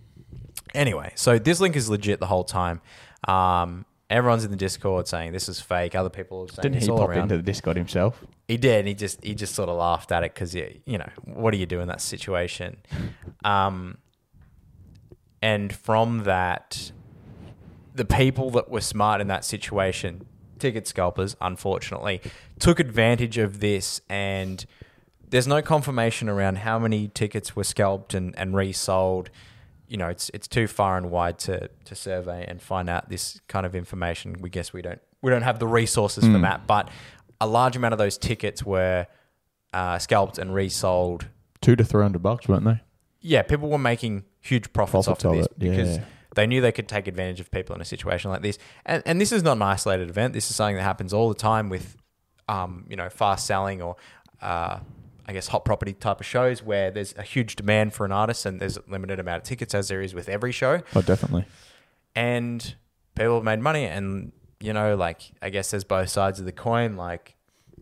Anyway, 0.75 1.12
so 1.14 1.38
this 1.38 1.61
link 1.61 1.77
is 1.77 1.88
legit 1.88 2.21
the 2.21 2.27
whole 2.27 2.44
time. 2.44 2.81
Um, 3.27 3.87
everyone's 4.11 4.44
in 4.44 4.51
the 4.51 4.57
Discord 4.57 5.09
saying 5.09 5.33
this 5.33 5.49
is 5.49 5.61
fake. 5.61 5.94
Other 5.94 6.11
people 6.11 6.42
are 6.42 6.49
saying 6.53 6.73
Didn't 6.73 6.83
he 6.83 6.88
pop 6.88 7.09
around. 7.09 7.23
into 7.23 7.37
the 7.38 7.42
Discord 7.42 7.77
himself? 7.79 8.23
He 8.47 8.57
did. 8.59 8.81
And 8.81 8.88
he 8.88 8.94
just 8.94 9.25
he 9.25 9.35
just 9.35 9.55
sort 9.55 9.68
of 9.71 9.77
laughed 9.79 10.12
at 10.12 10.25
it 10.25 10.35
because 10.35 10.55
you 10.55 10.99
know 10.99 11.09
what 11.25 11.53
do 11.53 11.59
you 11.59 11.66
do 11.66 11.81
in 11.81 11.88
that 11.88 12.01
situation? 12.01 12.77
Um, 13.44 13.99
and 15.40 15.73
from 15.73 16.25
that, 16.25 16.90
the 17.94 18.05
people 18.05 18.51
that 18.51 18.68
were 18.68 18.81
smart 18.81 19.21
in 19.21 19.29
that 19.29 19.44
situation, 19.44 20.27
ticket 20.59 20.87
scalpers, 20.87 21.37
unfortunately, 21.40 22.21
took 22.59 22.81
advantage 22.81 23.38
of 23.38 23.61
this 23.61 24.01
and. 24.09 24.64
There's 25.31 25.47
no 25.47 25.61
confirmation 25.61 26.31
around 26.31 26.57
how 26.57 26.79
many 26.79 27.09
tickets 27.09 27.55
were 27.55 27.62
scalped 27.62 28.14
and, 28.14 28.35
and 28.38 28.57
resold. 28.57 29.29
You 29.87 29.99
know, 29.99 30.09
it's 30.09 30.31
it's 30.33 30.49
too 30.49 30.66
far 30.66 30.97
and 30.97 31.11
wide 31.11 31.38
to, 31.40 31.68
to 31.85 31.94
survey 31.94 32.47
and 32.49 32.62
find 32.62 32.88
out 32.88 33.11
this 33.11 33.38
kind 33.47 33.66
of 33.66 33.75
information. 33.75 34.37
We 34.40 34.49
guess 34.49 34.73
we 34.73 34.81
don't 34.81 35.03
we 35.21 35.31
don't 35.31 35.42
have 35.42 35.59
the 35.59 35.66
resources 35.66 36.25
for 36.25 36.38
that. 36.38 36.66
But 36.66 36.88
a 37.42 37.47
large 37.47 37.77
amount 37.77 37.92
of 37.92 37.99
those 37.99 38.16
tickets 38.16 38.64
were 38.64 39.07
uh, 39.75 39.99
scalped 39.99 40.38
and 40.38 40.55
resold. 40.55 41.27
Two 41.61 41.77
to 41.77 41.85
three 41.85 42.01
hundred 42.01 42.23
bucks, 42.23 42.49
weren't 42.49 42.64
they? 42.64 42.81
Yeah, 43.21 43.42
people 43.42 43.68
were 43.68 43.77
making 43.77 44.25
huge 44.40 44.73
profits, 44.73 45.09
Profits 45.09 45.27
off 45.27 45.31
of 45.31 45.33
of 45.33 45.37
this 45.37 45.47
it, 45.47 45.59
because 45.59 45.97
yeah. 45.99 46.05
They 46.38 46.46
knew 46.46 46.61
they 46.61 46.72
could 46.72 46.88
take 46.88 47.07
advantage 47.07 47.40
of 47.40 47.51
people 47.51 47.74
in 47.77 47.83
a 47.83 47.85
situation 47.85 48.31
like 48.31 48.42
this. 48.42 48.59
And 48.87 49.03
and 49.07 49.20
this 49.20 49.33
is 49.33 49.42
not 49.42 49.57
an 49.59 49.62
isolated 49.62 50.09
event. 50.09 50.33
This 50.33 50.48
is 50.51 50.57
something 50.57 50.77
that 50.77 50.83
happens 50.83 51.12
all 51.12 51.29
the 51.29 51.35
time 51.35 51.68
with, 51.68 51.96
um, 52.48 52.85
you 52.88 52.96
know, 52.96 53.09
fast 53.11 53.46
selling 53.46 53.83
or, 53.83 53.96
uh, 54.40 54.79
I 55.27 55.33
guess 55.35 55.48
hot 55.48 55.64
property 55.64 55.92
type 55.92 56.20
of 56.20 56.27
shows 56.27 56.62
where 56.62 56.90
there's 56.90 57.14
a 57.18 57.22
huge 57.22 57.57
demand 57.57 57.92
for 57.92 58.07
an 58.07 58.12
artist 58.12 58.46
and 58.46 58.61
there's 58.61 58.77
a 58.79 58.83
limited 58.88 59.20
amount 59.20 59.38
of 59.38 59.42
tickets 59.42 59.74
as 59.74 59.88
there 59.88 60.01
is 60.01 60.14
with 60.14 60.29
every 60.29 60.53
show 60.53 60.81
Oh, 60.94 61.03
definitely. 61.03 61.44
and 62.14 62.74
people 63.14 63.35
have 63.35 63.44
made 63.44 63.61
money 63.61 63.85
and 63.85 64.33
you 64.61 64.72
know 64.72 64.96
like 64.96 65.20
i 65.42 65.51
guess 65.51 65.70
there's 65.70 65.85
both 65.85 66.09
sides 66.09 66.38
of 66.40 66.46
the 66.46 66.53
coin 66.53 66.96
like 66.96 67.35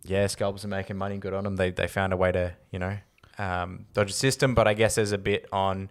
yeah 0.03 0.27
scalpers 0.27 0.64
are 0.64 0.69
making 0.69 0.97
money 0.97 1.19
good 1.19 1.33
on 1.35 1.45
them 1.45 1.57
they, 1.57 1.71
they 1.71 1.87
found 1.87 2.12
a 2.12 2.16
way 2.16 2.33
to 2.33 2.53
you 2.71 2.79
know 2.79 2.97
um, 3.38 3.87
dodge 3.92 4.09
the 4.09 4.12
system 4.14 4.55
but 4.55 4.66
i 4.66 4.75
guess 4.75 4.95
there's 4.97 5.12
a 5.12 5.19
bit 5.19 5.47
on 5.53 5.88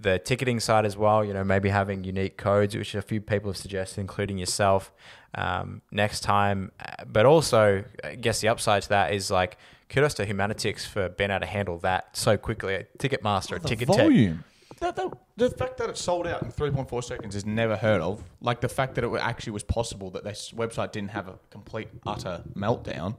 the 0.00 0.18
ticketing 0.18 0.60
side 0.60 0.84
as 0.84 0.96
well 0.96 1.24
you 1.24 1.32
know 1.32 1.44
maybe 1.44 1.68
having 1.68 2.04
unique 2.04 2.36
codes 2.36 2.74
which 2.76 2.94
a 2.94 3.02
few 3.02 3.20
people 3.20 3.50
have 3.50 3.56
suggested 3.56 4.00
including 4.00 4.38
yourself 4.38 4.92
um, 5.34 5.82
next 5.90 6.20
time 6.20 6.70
Uh, 6.80 7.04
but 7.06 7.26
also 7.26 7.84
i 8.04 8.14
guess 8.14 8.40
the 8.40 8.48
upside 8.48 8.82
to 8.82 8.88
that 8.88 9.12
is 9.12 9.30
like 9.30 9.56
kudos 9.88 10.14
to 10.14 10.26
Humanitix 10.26 10.86
for 10.86 11.08
being 11.08 11.30
able 11.30 11.40
to 11.40 11.46
handle 11.46 11.78
that 11.78 12.16
so 12.16 12.36
quickly 12.36 12.86
ticketmaster 12.98 13.60
The 13.60 13.68
ticket 13.68 13.88
Tech- 13.88 13.96
volume. 13.98 14.44
That, 14.80 14.96
that, 14.96 15.12
the 15.36 15.50
fact 15.50 15.76
that 15.76 15.90
it 15.90 15.96
sold 15.96 16.26
out 16.26 16.42
in 16.42 16.50
3.4 16.50 17.04
seconds 17.04 17.36
is 17.36 17.46
never 17.46 17.76
heard 17.76 18.00
of. 18.00 18.24
Like 18.40 18.60
the 18.60 18.68
fact 18.68 18.96
that 18.96 19.04
it 19.04 19.12
actually 19.20 19.52
was 19.52 19.62
possible 19.62 20.10
that 20.10 20.24
this 20.24 20.50
website 20.56 20.90
didn't 20.90 21.10
have 21.10 21.28
a 21.28 21.38
complete, 21.50 21.86
utter 22.04 22.42
meltdown 22.56 23.14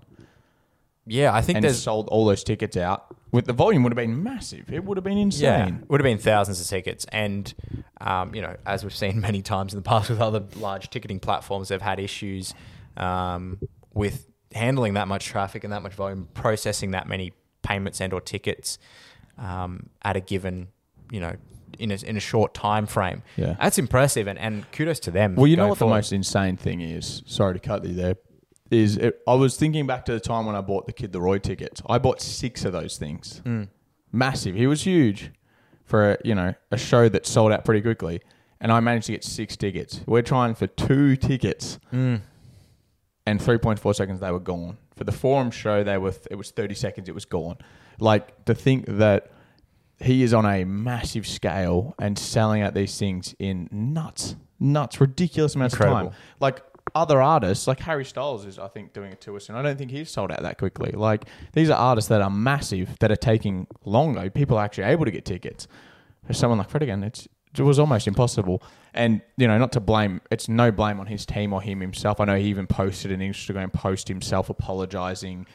yeah 1.05 1.33
i 1.33 1.41
think 1.41 1.57
and 1.57 1.65
there's 1.65 1.81
sold 1.81 2.07
all 2.09 2.25
those 2.25 2.43
tickets 2.43 2.77
out. 2.77 3.15
With 3.33 3.45
the 3.45 3.53
volume 3.53 3.81
would 3.81 3.91
have 3.91 3.97
been 3.97 4.21
massive. 4.21 4.71
It 4.71 4.83
would 4.83 4.95
have 4.95 5.03
been 5.03 5.17
insane. 5.17 5.43
Yeah, 5.43 5.63
insane. 5.63 5.85
would 5.87 5.99
have 5.99 6.03
been 6.03 6.19
thousands 6.19 6.61
of 6.61 6.67
tickets, 6.67 7.03
and 7.11 7.51
um, 7.99 8.35
you 8.35 8.43
know, 8.43 8.55
as 8.65 8.83
we've 8.83 8.95
seen 8.95 9.19
many 9.27 9.41
times 9.41 9.73
in 9.73 9.79
the 9.79 9.83
past 9.83 10.11
with 10.11 10.21
other 10.21 10.43
large 10.55 10.91
ticketing 10.91 11.19
platforms, 11.19 11.69
they've 11.69 11.81
had 11.81 11.99
issues 11.99 12.53
um, 12.95 13.59
with 13.91 14.27
handling 14.53 14.93
that 14.93 15.07
much 15.07 15.25
traffic 15.25 15.63
and 15.63 15.73
that 15.73 15.81
much 15.81 15.93
volume, 15.93 16.27
processing 16.35 16.91
that 16.91 17.07
many 17.07 17.33
payments 17.63 17.99
and 17.99 18.13
or 18.13 18.21
tickets 18.21 18.77
um, 19.39 19.89
at 20.03 20.15
a 20.15 20.19
given, 20.19 20.67
you 21.11 21.19
know, 21.19 21.35
in 21.79 21.89
a, 21.89 21.95
in 22.05 22.15
a 22.15 22.19
short 22.19 22.53
time 22.53 22.85
frame. 22.85 23.23
Yeah. 23.35 23.55
that's 23.59 23.79
impressive, 23.79 24.27
and, 24.27 24.37
and 24.37 24.71
kudos 24.71 24.99
to 25.01 25.11
them. 25.11 25.35
Well, 25.35 25.47
you 25.47 25.57
know 25.57 25.69
what 25.69 25.79
forward. 25.79 25.93
the 25.93 25.97
most 25.97 26.13
insane 26.13 26.55
thing 26.55 26.81
is? 26.81 27.23
Sorry 27.25 27.55
to 27.55 27.59
cut 27.59 27.83
you 27.83 27.95
there. 27.95 28.15
Is 28.73 28.97
it, 28.97 29.21
I 29.27 29.36
was 29.36 29.55
thinking 29.55 29.86
back 29.86 30.05
to 30.05 30.13
the 30.13 30.19
time 30.19 30.45
when 30.45 30.55
I 30.55 30.62
bought 30.62 30.88
the 30.88 30.93
Kid 30.93 31.12
LAROI 31.13 31.41
tickets. 31.41 31.81
I 31.88 31.99
bought 31.99 32.21
six 32.21 32.65
of 32.65 32.73
those 32.73 32.97
things. 32.97 33.39
Hmm. 33.43 33.63
Massive. 34.12 34.55
He 34.55 34.67
was 34.67 34.83
huge 34.83 35.31
for 35.86 36.13
a, 36.13 36.17
you 36.25 36.33
know 36.36 36.53
a 36.71 36.77
show 36.77 37.07
that 37.09 37.25
sold 37.25 37.51
out 37.51 37.65
pretty 37.65 37.81
quickly, 37.81 38.21
and 38.59 38.71
I 38.71 38.79
managed 38.79 39.05
to 39.07 39.12
get 39.12 39.23
six 39.23 39.55
tickets. 39.55 40.01
We're 40.07 40.21
trying 40.23 40.55
for 40.55 40.67
two 40.67 41.15
tickets, 41.15 41.79
Hmm. 41.91 42.15
and 43.25 43.41
three 43.41 43.57
point 43.57 43.79
four 43.79 43.93
seconds 43.93 44.19
they 44.19 44.31
were 44.31 44.39
gone. 44.39 44.77
For 44.95 45.03
the 45.03 45.12
forum 45.12 45.51
show, 45.51 45.83
they 45.83 45.97
were 45.97 46.13
it 46.31 46.36
was 46.36 46.51
thirty 46.51 46.75
seconds. 46.75 47.07
It 47.09 47.15
was 47.15 47.25
gone. 47.25 47.57
Like 47.99 48.45
to 48.45 48.55
think 48.55 48.86
that 48.88 49.31
he 49.99 50.23
is 50.23 50.33
on 50.33 50.45
a 50.45 50.63
massive 50.63 51.25
scale 51.27 51.95
and 51.99 52.17
selling 52.17 52.62
out 52.62 52.73
these 52.73 52.97
things 52.97 53.36
in 53.39 53.69
nuts, 53.71 54.36
nuts, 54.59 54.99
ridiculous 54.99 55.55
amounts 55.55 55.75
of 55.75 55.79
time. 55.81 56.12
Like 56.39 56.62
other 56.96 57.22
artists, 57.22 57.67
like 57.67 57.80
Harry 57.80 58.06
Styles 58.06 58.46
is, 58.46 58.60
I 58.60 58.67
think, 58.67 58.93
doing 58.93 59.12
it 59.12 59.22
to 59.22 59.36
us, 59.36 59.50
and 59.50 59.58
I 59.58 59.62
don't 59.62 59.78
think 59.78 59.91
he's 59.91 60.10
sold 60.10 60.32
out 60.32 60.41
that 60.41 60.58
quickly. 60.58 60.91
Like 60.91 61.26
these 61.54 61.69
are 61.69 61.78
artists 61.78 62.10
that 62.10 62.22
are 62.22 62.30
massive 62.30 62.98
that 63.00 63.12
are 63.12 63.15
taking 63.15 63.67
longer. 63.86 64.30
People 64.30 64.58
are 64.58 64.65
actually 64.65 64.86
able 64.86 65.06
to 65.06 65.12
get 65.12 65.26
tickets. 65.26 65.67
For 66.26 66.34
someone 66.34 66.58
like 66.58 66.69
Fred 66.69 66.84
again, 66.84 67.04
it's 67.04 67.28
it 67.58 67.63
was 67.63 67.80
almost 67.80 68.08
impossible. 68.08 68.63
And 68.93 69.22
you 69.38 69.48
know, 69.48 69.58
not 69.58 69.72
to 69.74 69.80
blame, 69.80 70.22
it's 70.32 70.48
no 70.48 70.72
blame 70.72 71.00
on 71.00 71.08
his 71.08 71.26
team 71.26 71.54
or 71.54 71.62
him 71.62 71.82
himself. 71.82 72.19
I 72.19 72.26
know 72.26 72.36
he 72.36 72.48
even 72.48 72.67
posted 72.67 73.12
an 73.12 73.19
Instagram 73.19 73.72
post 73.74 74.08
himself 74.08 74.50
apologizing, 74.50 75.48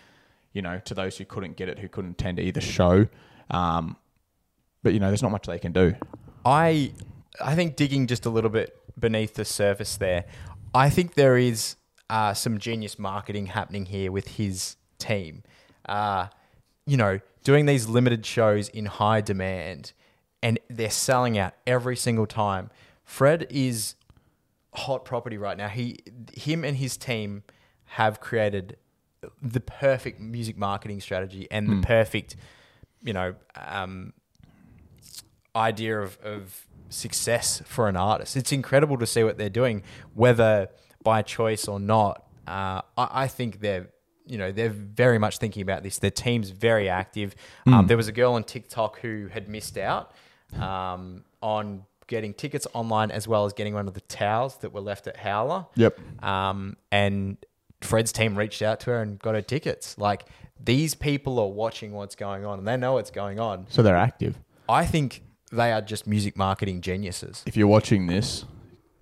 you 0.53 0.63
know, 0.63 0.81
to 0.85 0.95
those 0.95 1.19
who 1.19 1.25
couldn't 1.25 1.57
get 1.57 1.69
it, 1.69 1.79
who 1.79 1.89
couldn't 1.89 2.13
attend 2.13 2.41
either 2.41 2.61
show. 2.61 3.07
Um, 3.51 3.97
but 4.83 4.93
you 4.93 5.01
know, 5.01 5.09
there's 5.09 5.23
not 5.23 5.33
much 5.33 5.47
they 5.47 5.59
can 5.59 5.73
do. 5.73 5.95
I 6.45 6.93
I 7.41 7.55
think 7.55 7.77
digging 7.77 8.07
just 8.07 8.27
a 8.27 8.31
little 8.31 8.51
bit 8.51 8.75
beneath 8.99 9.35
the 9.35 9.45
surface 9.45 9.97
there, 9.97 10.25
I 10.75 10.91
think 10.91 11.15
there 11.15 11.37
is 11.37 11.77
uh, 12.11 12.35
some 12.35 12.59
genius 12.59 12.99
marketing 12.99 13.47
happening 13.47 13.87
here 13.87 14.13
with 14.13 14.29
his 14.29 14.77
team. 14.99 15.43
Uh, 15.89 16.29
you 16.87 16.97
know, 16.97 17.21
doing 17.45 17.67
these 17.67 17.89
limited 17.89 18.25
shows 18.25 18.69
in 18.69 18.87
high 18.87 19.21
demand, 19.21 19.93
and 20.43 20.59
they're 20.69 20.91
selling 20.91 21.39
out 21.39 21.55
every 21.67 21.97
single 21.97 22.27
time. 22.27 22.71
Fred 23.05 23.47
is 23.51 23.95
hot 24.75 25.05
property 25.05 25.39
right 25.39 25.57
now. 25.57 25.69
He, 25.69 25.99
him, 26.35 26.65
and 26.65 26.77
his 26.77 26.97
team 26.97 27.43
have 27.85 28.21
created 28.21 28.77
the 29.43 29.61
perfect 29.61 30.21
music 30.21 30.57
marketing 30.57 31.01
strategy 31.01 31.49
and 31.51 31.69
the 31.69 31.87
perfect, 31.87 32.37
you 33.03 33.13
know, 33.13 33.35
um, 33.57 34.13
idea 35.57 36.01
of, 36.01 36.19
of 36.23 36.68
success 36.89 37.63
for 37.67 37.89
an 37.89 37.97
artist. 37.97 38.37
It's 38.37 38.53
incredible 38.53 38.99
to 38.99 39.07
see 39.07 39.25
what 39.25 39.39
they're 39.39 39.51
doing, 39.51 39.83
whether 40.15 40.69
by 41.03 41.23
choice 41.23 41.69
or 41.69 41.81
not. 41.81 42.25
Uh, 42.47 42.83
I, 42.97 43.09
I 43.25 43.29
think 43.29 43.61
they're 43.61 43.89
you 44.27 44.37
know 44.37 44.53
they're 44.53 44.69
very 44.71 45.19
much 45.19 45.39
thinking 45.39 45.63
about 45.63 45.83
this. 45.83 45.99
Their 45.99 46.11
team's 46.11 46.51
very 46.51 46.89
active. 46.89 47.35
Um, 47.67 47.87
there 47.87 47.97
was 47.97 48.09
a 48.09 48.13
girl 48.13 48.35
on 48.35 48.45
TikTok 48.45 49.01
who 49.01 49.29
had 49.29 49.49
missed 49.49 49.79
out 49.79 50.13
um, 50.59 51.25
on 51.43 51.85
getting 52.07 52.33
tickets 52.35 52.67
online 52.73 53.11
as 53.11 53.29
well 53.29 53.45
as 53.45 53.53
getting 53.53 53.75
one 53.75 53.87
of 53.87 53.95
the 53.95 54.01
towels 54.03 54.57
that 54.59 54.73
were 54.73 54.81
left 54.81 55.07
at 55.07 55.17
Howler. 55.17 55.67
Yep. 55.77 56.25
Um, 56.25 56.77
and 56.91 57.37
Fred's 57.81 58.13
team 58.13 58.37
reached 58.37 58.63
out 58.63 58.81
to 58.81 58.91
her 58.91 59.03
and 59.03 59.19
got 59.19 59.35
her 59.35 59.43
tickets. 59.43 59.97
Like 59.99 60.25
these 60.63 60.95
people 60.95 61.39
are 61.39 61.49
watching 61.49 61.93
what's 61.93 62.15
going 62.15 62.45
on 62.45 62.59
and 62.59 62.67
they 62.67 62.77
know 62.77 62.95
what's 62.95 63.11
going 63.11 63.39
on. 63.39 63.67
So 63.69 63.83
they're 63.83 63.97
active. 63.97 64.39
I 64.69 64.85
think 64.85 65.23
they 65.51 65.73
are 65.73 65.81
just 65.81 66.07
music 66.07 66.37
marketing 66.37 66.81
geniuses. 66.81 67.43
If 67.47 67.57
you're 67.57 67.67
watching 67.69 68.07
this, 68.07 68.45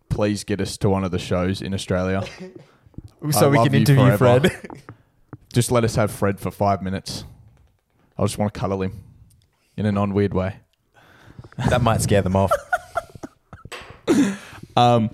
please 0.09 0.44
get 0.44 0.61
us 0.61 0.76
to 0.78 0.88
one 0.88 1.04
of 1.04 1.11
the 1.11 1.18
shows 1.18 1.62
in 1.62 1.74
Australia. 1.74 2.22
So 3.30 3.50
we 3.50 3.59
can 3.59 3.74
interview 3.74 4.16
forever. 4.16 4.48
Fred. 4.48 4.82
Just 5.52 5.70
let 5.70 5.85
us 5.85 5.96
have 5.96 6.11
Fred 6.11 6.38
for 6.40 6.50
five 6.50 6.80
minutes. 6.82 7.24
I 8.16 8.22
just 8.22 8.38
want 8.38 8.52
to 8.52 8.59
cuddle 8.61 8.82
him 8.82 9.04
in 9.76 9.85
a 9.87 9.92
non 9.92 10.14
weird 10.14 10.32
way. 10.32 10.56
that 11.68 11.82
might 11.82 12.00
scare 12.02 12.22
them 12.22 12.37
off. 12.37 12.52
Um, 14.76 15.11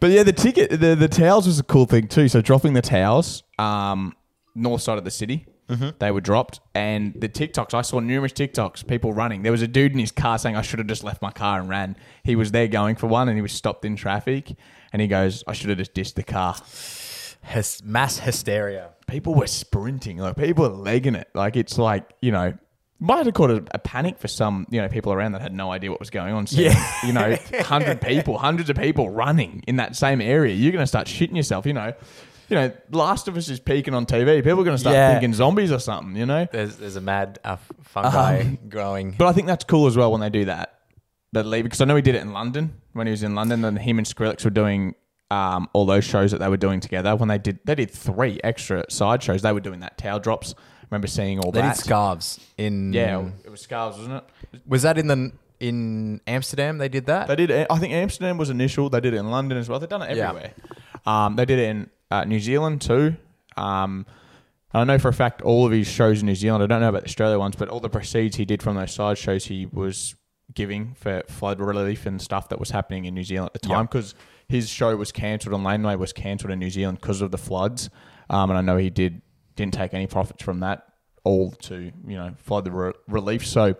but 0.00 0.10
yeah, 0.12 0.22
the 0.22 0.32
ticket, 0.32 0.70
the 0.70 0.94
the 0.94 1.08
towels 1.08 1.46
was 1.46 1.58
a 1.58 1.64
cool 1.64 1.84
thing 1.86 2.06
too. 2.06 2.28
So 2.28 2.40
dropping 2.40 2.74
the 2.74 2.82
towels, 2.82 3.42
um, 3.58 4.14
north 4.54 4.82
side 4.82 4.98
of 4.98 5.04
the 5.04 5.10
city, 5.10 5.46
Mm-hmm. 5.68 5.90
they 5.98 6.10
were 6.10 6.20
dropped, 6.20 6.60
and 6.74 7.14
the 7.18 7.28
TikToks. 7.28 7.72
I 7.72 7.80
saw 7.82 7.98
numerous 7.98 8.32
TikToks, 8.32 8.86
people 8.86 9.12
running. 9.14 9.42
There 9.42 9.52
was 9.52 9.62
a 9.62 9.66
dude 9.66 9.92
in 9.92 9.98
his 9.98 10.12
car 10.12 10.38
saying, 10.38 10.56
"I 10.56 10.62
should 10.62 10.78
have 10.78 10.88
just 10.88 11.02
left 11.04 11.22
my 11.22 11.30
car 11.30 11.58
and 11.60 11.68
ran." 11.68 11.96
He 12.22 12.36
was 12.36 12.50
there 12.52 12.68
going 12.68 12.96
for 12.96 13.06
one, 13.06 13.28
and 13.28 13.36
he 13.38 13.42
was 13.42 13.52
stopped 13.52 13.84
in 13.84 13.96
traffic, 13.96 14.54
and 14.92 15.00
he 15.00 15.08
goes, 15.08 15.42
"I 15.46 15.52
should 15.54 15.70
have 15.70 15.78
just 15.78 15.94
dissed 15.94 16.14
the 16.14 16.22
car." 16.22 16.56
Hys- 17.42 17.82
mass 17.84 18.18
hysteria. 18.18 18.90
People 19.06 19.34
were 19.34 19.46
sprinting, 19.46 20.18
like 20.18 20.36
people 20.36 20.68
were 20.68 20.74
legging 20.76 21.14
it. 21.14 21.28
Like 21.34 21.56
it's 21.56 21.78
like 21.78 22.10
you 22.20 22.32
know. 22.32 22.54
Might 23.00 23.26
have 23.26 23.34
caught 23.34 23.50
a, 23.50 23.62
a 23.72 23.78
panic 23.80 24.18
for 24.18 24.28
some, 24.28 24.66
you 24.70 24.80
know, 24.80 24.88
people 24.88 25.12
around 25.12 25.32
that 25.32 25.42
had 25.42 25.52
no 25.52 25.72
idea 25.72 25.90
what 25.90 25.98
was 25.98 26.10
going 26.10 26.32
on. 26.32 26.46
So, 26.46 26.60
Yeah. 26.60 26.90
you 27.04 27.12
know, 27.12 27.36
hundred 27.62 28.00
people, 28.08 28.38
hundreds 28.38 28.70
of 28.70 28.76
people 28.76 29.10
running 29.10 29.62
in 29.66 29.76
that 29.76 29.96
same 29.96 30.20
area. 30.22 30.54
You're 30.54 30.70
going 30.72 30.82
to 30.82 30.86
start 30.86 31.08
shitting 31.08 31.36
yourself. 31.36 31.66
You 31.66 31.72
know, 31.74 31.92
you 32.54 32.60
know, 32.60 32.72
Last 32.92 33.26
of 33.26 33.36
Us 33.36 33.48
is 33.48 33.58
peaking 33.58 33.94
on 33.94 34.06
TV. 34.06 34.36
People 34.36 34.60
are 34.60 34.64
going 34.64 34.74
to 34.76 34.78
start 34.78 34.94
Yeah. 34.94 35.10
thinking 35.10 35.34
zombies 35.34 35.72
or 35.72 35.80
something. 35.80 36.14
You 36.16 36.24
know, 36.26 36.46
There's 36.52 36.76
there's 36.76 36.94
a 36.94 37.00
mad 37.00 37.40
uh, 37.42 37.56
fungi 37.82 38.40
Um, 38.42 38.58
growing. 38.68 39.12
but 39.18 39.26
I 39.26 39.32
think 39.32 39.48
that's 39.48 39.64
cool 39.64 39.86
as 39.88 39.96
well 39.96 40.12
when 40.12 40.20
they 40.20 40.30
do 40.30 40.44
that. 40.44 40.78
That 41.32 41.46
leave 41.46 41.64
because 41.64 41.80
I 41.80 41.84
know 41.86 41.96
he 41.96 42.02
did 42.02 42.14
it 42.14 42.22
in 42.22 42.32
London 42.32 42.74
when 42.92 43.08
he 43.08 43.10
was 43.10 43.24
in 43.24 43.34
London. 43.34 43.60
Then 43.62 43.74
him 43.74 43.98
and 43.98 44.06
Skrillex 44.06 44.44
were 44.44 44.50
doing 44.50 44.94
um, 45.32 45.68
all 45.72 45.84
those 45.84 46.04
shows 46.04 46.30
that 46.30 46.38
they 46.38 46.48
were 46.48 46.56
doing 46.56 46.78
together. 46.78 47.16
When 47.16 47.28
they 47.28 47.38
did, 47.38 47.58
they 47.64 47.74
did 47.74 47.90
three 47.90 48.38
extra 48.44 48.84
side 48.88 49.20
shows. 49.20 49.42
They 49.42 49.52
were 49.52 49.58
doing 49.58 49.80
that 49.80 49.98
towel 49.98 50.20
drops. 50.20 50.54
remember 50.90 51.08
seeing 51.08 51.40
all 51.40 51.50
They 51.50 51.60
that. 51.62 51.74
did 51.74 51.82
scarves 51.84 52.38
in. 52.56 52.92
yeah, 52.92 53.24
it 53.44 53.50
was 53.50 53.62
scarves, 53.62 53.96
wasn't 53.98 54.22
it? 54.52 54.60
Was 54.64 54.82
that 54.82 54.96
in 54.96 55.08
the 55.08 55.32
in 55.58 56.20
Amsterdam? 56.28 56.78
They 56.78 56.88
did 56.88 57.06
that. 57.06 57.26
They 57.26 57.34
did. 57.36 57.50
it- 57.50 57.66
I 57.68 57.78
think 57.78 57.92
Amsterdam 57.94 58.38
was 58.38 58.50
initial. 58.50 58.88
They 58.90 59.00
did 59.00 59.14
it 59.14 59.16
in 59.16 59.30
London 59.30 59.58
as 59.58 59.68
well. 59.68 59.80
They've 59.80 59.88
done 59.88 60.02
it 60.02 60.16
Yeah. 60.16 60.28
everywhere. 60.28 60.52
Um, 61.06 61.34
they 61.36 61.44
did 61.46 61.58
it 61.58 61.68
in 61.68 61.90
uh, 62.14 62.24
New 62.24 62.40
Zealand 62.40 62.80
too. 62.80 63.16
Um, 63.56 64.06
I 64.72 64.82
know 64.84 64.98
for 64.98 65.08
a 65.08 65.12
fact 65.12 65.42
all 65.42 65.66
of 65.66 65.72
his 65.72 65.86
shows 65.86 66.20
in 66.20 66.26
New 66.26 66.34
Zealand. 66.34 66.62
I 66.62 66.66
don't 66.66 66.80
know 66.80 66.88
about 66.88 67.02
the 67.02 67.08
Australia 67.08 67.38
ones, 67.38 67.54
but 67.56 67.68
all 67.68 67.80
the 67.80 67.88
proceeds 67.88 68.36
he 68.36 68.44
did 68.44 68.62
from 68.62 68.76
those 68.76 68.92
side 68.92 69.18
shows 69.18 69.44
he 69.44 69.66
was 69.66 70.16
giving 70.52 70.94
for 70.94 71.22
flood 71.28 71.60
relief 71.60 72.06
and 72.06 72.20
stuff 72.20 72.48
that 72.48 72.58
was 72.58 72.70
happening 72.70 73.04
in 73.04 73.14
New 73.14 73.24
Zealand 73.24 73.50
at 73.54 73.60
the 73.60 73.66
time 73.66 73.86
because 73.86 74.14
his 74.48 74.68
show 74.68 74.94
was 74.96 75.12
cancelled 75.12 75.54
and 75.54 75.64
Laneway 75.64 75.96
was 75.96 76.12
cancelled 76.12 76.50
in 76.50 76.58
New 76.58 76.70
Zealand 76.70 77.00
because 77.00 77.22
of 77.22 77.30
the 77.30 77.38
floods. 77.38 77.88
Um, 78.28 78.50
and 78.50 78.58
I 78.58 78.62
know 78.62 78.76
he 78.76 78.90
did 78.90 79.22
didn't 79.56 79.74
take 79.74 79.94
any 79.94 80.08
profits 80.08 80.42
from 80.42 80.60
that, 80.60 80.86
all 81.22 81.52
to 81.52 81.92
you 82.06 82.16
know 82.16 82.34
flood 82.36 82.64
the 82.64 82.72
re- 82.72 82.92
relief. 83.06 83.46
So 83.46 83.76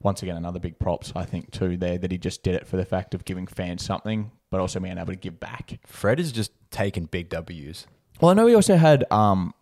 once 0.00 0.22
again, 0.22 0.36
another 0.36 0.60
big 0.60 0.78
props 0.78 1.12
I 1.14 1.24
think 1.24 1.50
too 1.50 1.76
there 1.76 1.98
that 1.98 2.10
he 2.10 2.18
just 2.18 2.42
did 2.42 2.54
it 2.54 2.66
for 2.66 2.76
the 2.76 2.84
fact 2.84 3.14
of 3.14 3.24
giving 3.24 3.46
fans 3.46 3.84
something, 3.84 4.30
but 4.50 4.60
also 4.60 4.80
being 4.80 4.98
able 4.98 5.12
to 5.12 5.16
give 5.18 5.38
back. 5.40 5.78
Fred 5.86 6.18
is 6.20 6.32
just 6.32 6.52
taking 6.70 7.06
big 7.06 7.28
W's. 7.28 7.86
Well, 8.20 8.30
I 8.30 8.34
know 8.34 8.46
he 8.46 8.54
also 8.54 8.76
had 8.76 9.04
um, 9.10 9.54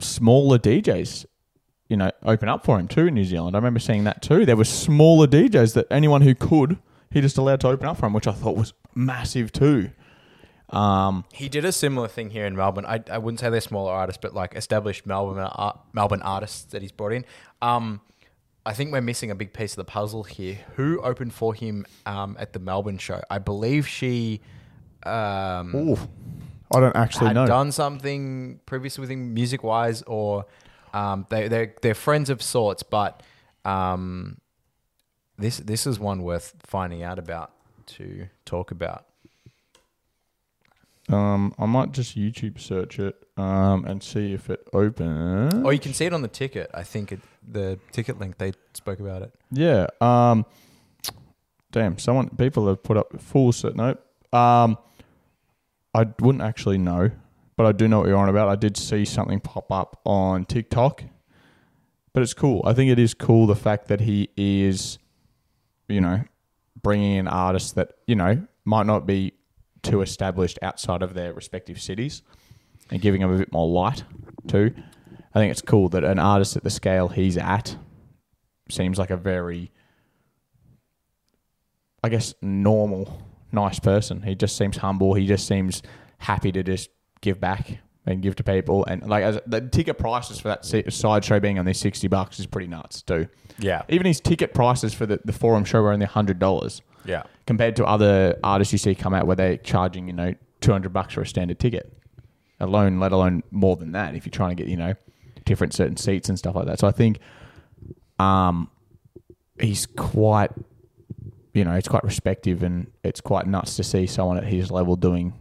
smaller 0.00 0.58
DJs, 0.58 1.26
you 1.88 1.96
know, 1.96 2.10
open 2.22 2.48
up 2.48 2.64
for 2.64 2.78
him 2.78 2.88
too 2.88 3.06
in 3.06 3.14
New 3.14 3.24
Zealand. 3.24 3.56
I 3.56 3.58
remember 3.58 3.80
seeing 3.80 4.04
that 4.04 4.22
too. 4.22 4.44
There 4.44 4.56
were 4.56 4.64
smaller 4.64 5.26
DJs 5.26 5.74
that 5.74 5.86
anyone 5.90 6.22
who 6.22 6.34
could, 6.34 6.78
he 7.10 7.20
just 7.20 7.38
allowed 7.38 7.60
to 7.60 7.68
open 7.68 7.86
up 7.86 7.96
for 7.98 8.06
him, 8.06 8.12
which 8.12 8.26
I 8.26 8.32
thought 8.32 8.56
was 8.56 8.72
massive 8.94 9.52
too. 9.52 9.90
Um, 10.70 11.24
He 11.32 11.48
did 11.48 11.64
a 11.64 11.72
similar 11.72 12.08
thing 12.08 12.30
here 12.30 12.46
in 12.46 12.56
Melbourne. 12.56 12.86
I, 12.86 13.02
I 13.10 13.18
wouldn't 13.18 13.38
say 13.40 13.48
they're 13.50 13.60
smaller 13.60 13.92
artists, 13.92 14.18
but 14.20 14.34
like 14.34 14.54
established 14.56 15.06
Melbourne 15.06 15.38
art, 15.38 15.78
Melbourne 15.92 16.22
artists 16.22 16.64
that 16.72 16.82
he's 16.82 16.90
brought 16.92 17.12
in. 17.12 17.24
Um, 17.62 18.00
I 18.66 18.72
think 18.72 18.92
we're 18.92 19.02
missing 19.02 19.30
a 19.30 19.34
big 19.34 19.52
piece 19.52 19.72
of 19.72 19.76
the 19.76 19.84
puzzle 19.84 20.22
here. 20.24 20.58
Who 20.76 21.00
opened 21.02 21.34
for 21.34 21.54
him 21.54 21.84
um, 22.06 22.36
at 22.38 22.52
the 22.52 22.58
Melbourne 22.58 22.98
show? 22.98 23.20
I 23.30 23.38
believe 23.38 23.86
she 23.86 24.40
um, 25.04 25.74
ooh, 25.74 25.98
I 26.74 26.80
don't 26.80 26.96
actually 26.96 27.28
had 27.28 27.34
know. 27.34 27.46
done 27.46 27.72
something 27.72 28.60
previously 28.66 29.02
with 29.02 29.10
him, 29.10 29.34
music 29.34 29.62
wise, 29.62 30.02
or 30.02 30.46
um, 30.92 31.26
they 31.28 31.48
they're 31.48 31.74
they're 31.82 31.94
friends 31.94 32.30
of 32.30 32.42
sorts. 32.42 32.82
But 32.82 33.22
um, 33.64 34.38
this 35.38 35.58
this 35.58 35.86
is 35.86 35.98
one 35.98 36.22
worth 36.22 36.54
finding 36.60 37.02
out 37.02 37.18
about 37.18 37.52
to 37.86 38.28
talk 38.44 38.70
about. 38.70 39.06
Um, 41.10 41.54
I 41.58 41.66
might 41.66 41.92
just 41.92 42.16
YouTube 42.16 42.58
search 42.58 42.98
it 42.98 43.14
um, 43.36 43.84
and 43.84 44.02
see 44.02 44.32
if 44.32 44.48
it 44.48 44.66
opens. 44.72 45.52
Or 45.62 45.72
you 45.72 45.78
can 45.78 45.92
see 45.92 46.06
it 46.06 46.14
on 46.14 46.22
the 46.22 46.28
ticket. 46.28 46.70
I 46.72 46.82
think 46.82 47.12
it, 47.12 47.20
the 47.46 47.78
ticket 47.92 48.18
link 48.18 48.38
they 48.38 48.52
spoke 48.72 49.00
about 49.00 49.22
it. 49.22 49.34
Yeah. 49.50 49.86
Um, 50.00 50.46
damn, 51.72 51.98
someone 51.98 52.30
people 52.30 52.66
have 52.68 52.82
put 52.82 52.96
up 52.96 53.20
full 53.20 53.52
set. 53.52 53.76
Nope. 53.76 54.04
Um, 54.32 54.78
I 55.94 56.06
wouldn't 56.20 56.42
actually 56.42 56.78
know, 56.78 57.10
but 57.56 57.66
I 57.66 57.72
do 57.72 57.86
know 57.86 58.00
what 58.00 58.08
you're 58.08 58.18
on 58.18 58.28
about. 58.28 58.48
I 58.48 58.56
did 58.56 58.76
see 58.76 59.04
something 59.04 59.40
pop 59.40 59.70
up 59.70 60.00
on 60.04 60.44
TikTok, 60.44 61.04
but 62.12 62.22
it's 62.22 62.34
cool. 62.34 62.62
I 62.64 62.72
think 62.72 62.90
it 62.90 62.98
is 62.98 63.14
cool 63.14 63.46
the 63.46 63.54
fact 63.54 63.88
that 63.88 64.00
he 64.00 64.30
is, 64.36 64.98
you 65.88 66.00
know, 66.00 66.22
bringing 66.82 67.16
in 67.16 67.28
artists 67.28 67.72
that 67.72 67.92
you 68.06 68.16
know 68.16 68.46
might 68.64 68.86
not 68.86 69.06
be 69.06 69.32
too 69.82 70.00
established 70.00 70.58
outside 70.62 71.02
of 71.02 71.14
their 71.14 71.32
respective 71.32 71.80
cities, 71.80 72.22
and 72.90 73.00
giving 73.00 73.20
them 73.20 73.32
a 73.32 73.38
bit 73.38 73.52
more 73.52 73.68
light 73.68 74.02
too. 74.48 74.74
I 75.34 75.38
think 75.40 75.50
it's 75.50 75.62
cool 75.62 75.88
that 75.90 76.04
an 76.04 76.18
artist 76.18 76.56
at 76.56 76.62
the 76.62 76.70
scale 76.70 77.08
he's 77.08 77.36
at 77.36 77.76
seems 78.70 78.98
like 78.98 79.10
a 79.10 79.16
very, 79.16 79.72
I 82.02 82.08
guess, 82.08 82.34
normal, 82.42 83.22
nice 83.52 83.78
person. 83.78 84.22
He 84.22 84.34
just 84.34 84.56
seems 84.56 84.76
humble. 84.76 85.14
He 85.14 85.26
just 85.26 85.46
seems 85.46 85.82
happy 86.18 86.52
to 86.52 86.62
just 86.62 86.90
give 87.20 87.40
back 87.40 87.78
and 88.06 88.22
give 88.22 88.36
to 88.36 88.44
people. 88.44 88.84
And 88.84 89.08
like 89.08 89.24
as 89.24 89.38
the 89.46 89.62
ticket 89.62 89.98
prices 89.98 90.38
for 90.38 90.48
that 90.48 90.64
si- 90.64 90.84
sideshow 90.90 91.40
being 91.40 91.58
on 91.58 91.64
these 91.64 91.78
sixty 91.80 92.06
bucks 92.06 92.38
is 92.38 92.46
pretty 92.46 92.68
nuts 92.68 93.00
too. 93.02 93.26
Yeah. 93.58 93.82
Even 93.88 94.06
his 94.06 94.20
ticket 94.20 94.52
prices 94.52 94.92
for 94.92 95.06
the, 95.06 95.20
the 95.24 95.32
forum 95.32 95.64
show 95.64 95.80
were 95.80 95.92
only 95.92 96.06
hundred 96.06 96.38
dollars 96.38 96.82
Yeah. 97.06 97.22
compared 97.46 97.76
to 97.76 97.86
other 97.86 98.38
artists 98.44 98.72
you 98.72 98.78
see 98.78 98.94
come 98.94 99.14
out 99.14 99.26
where 99.26 99.36
they're 99.36 99.56
charging 99.56 100.06
you 100.06 100.12
know 100.12 100.34
two 100.60 100.70
hundred 100.72 100.92
bucks 100.92 101.14
for 101.14 101.22
a 101.22 101.26
standard 101.26 101.58
ticket 101.58 101.90
alone, 102.60 103.00
let 103.00 103.12
alone 103.12 103.42
more 103.50 103.76
than 103.76 103.92
that 103.92 104.14
if 104.14 104.26
you're 104.26 104.30
trying 104.30 104.54
to 104.54 104.62
get 104.62 104.68
you 104.70 104.76
know 104.76 104.94
different 105.44 105.74
certain 105.74 105.96
seats 105.96 106.28
and 106.28 106.38
stuff 106.38 106.54
like 106.54 106.66
that. 106.66 106.78
So 106.78 106.88
I 106.88 106.92
think 106.92 107.18
um 108.18 108.70
he's 109.60 109.86
quite 109.86 110.50
you 111.52 111.64
know 111.64 111.72
it's 111.72 111.88
quite 111.88 112.04
respective 112.04 112.62
and 112.62 112.90
it's 113.02 113.20
quite 113.20 113.46
nuts 113.46 113.76
to 113.76 113.84
see 113.84 114.06
someone 114.06 114.36
at 114.36 114.44
his 114.44 114.70
level 114.70 114.96
doing 114.96 115.32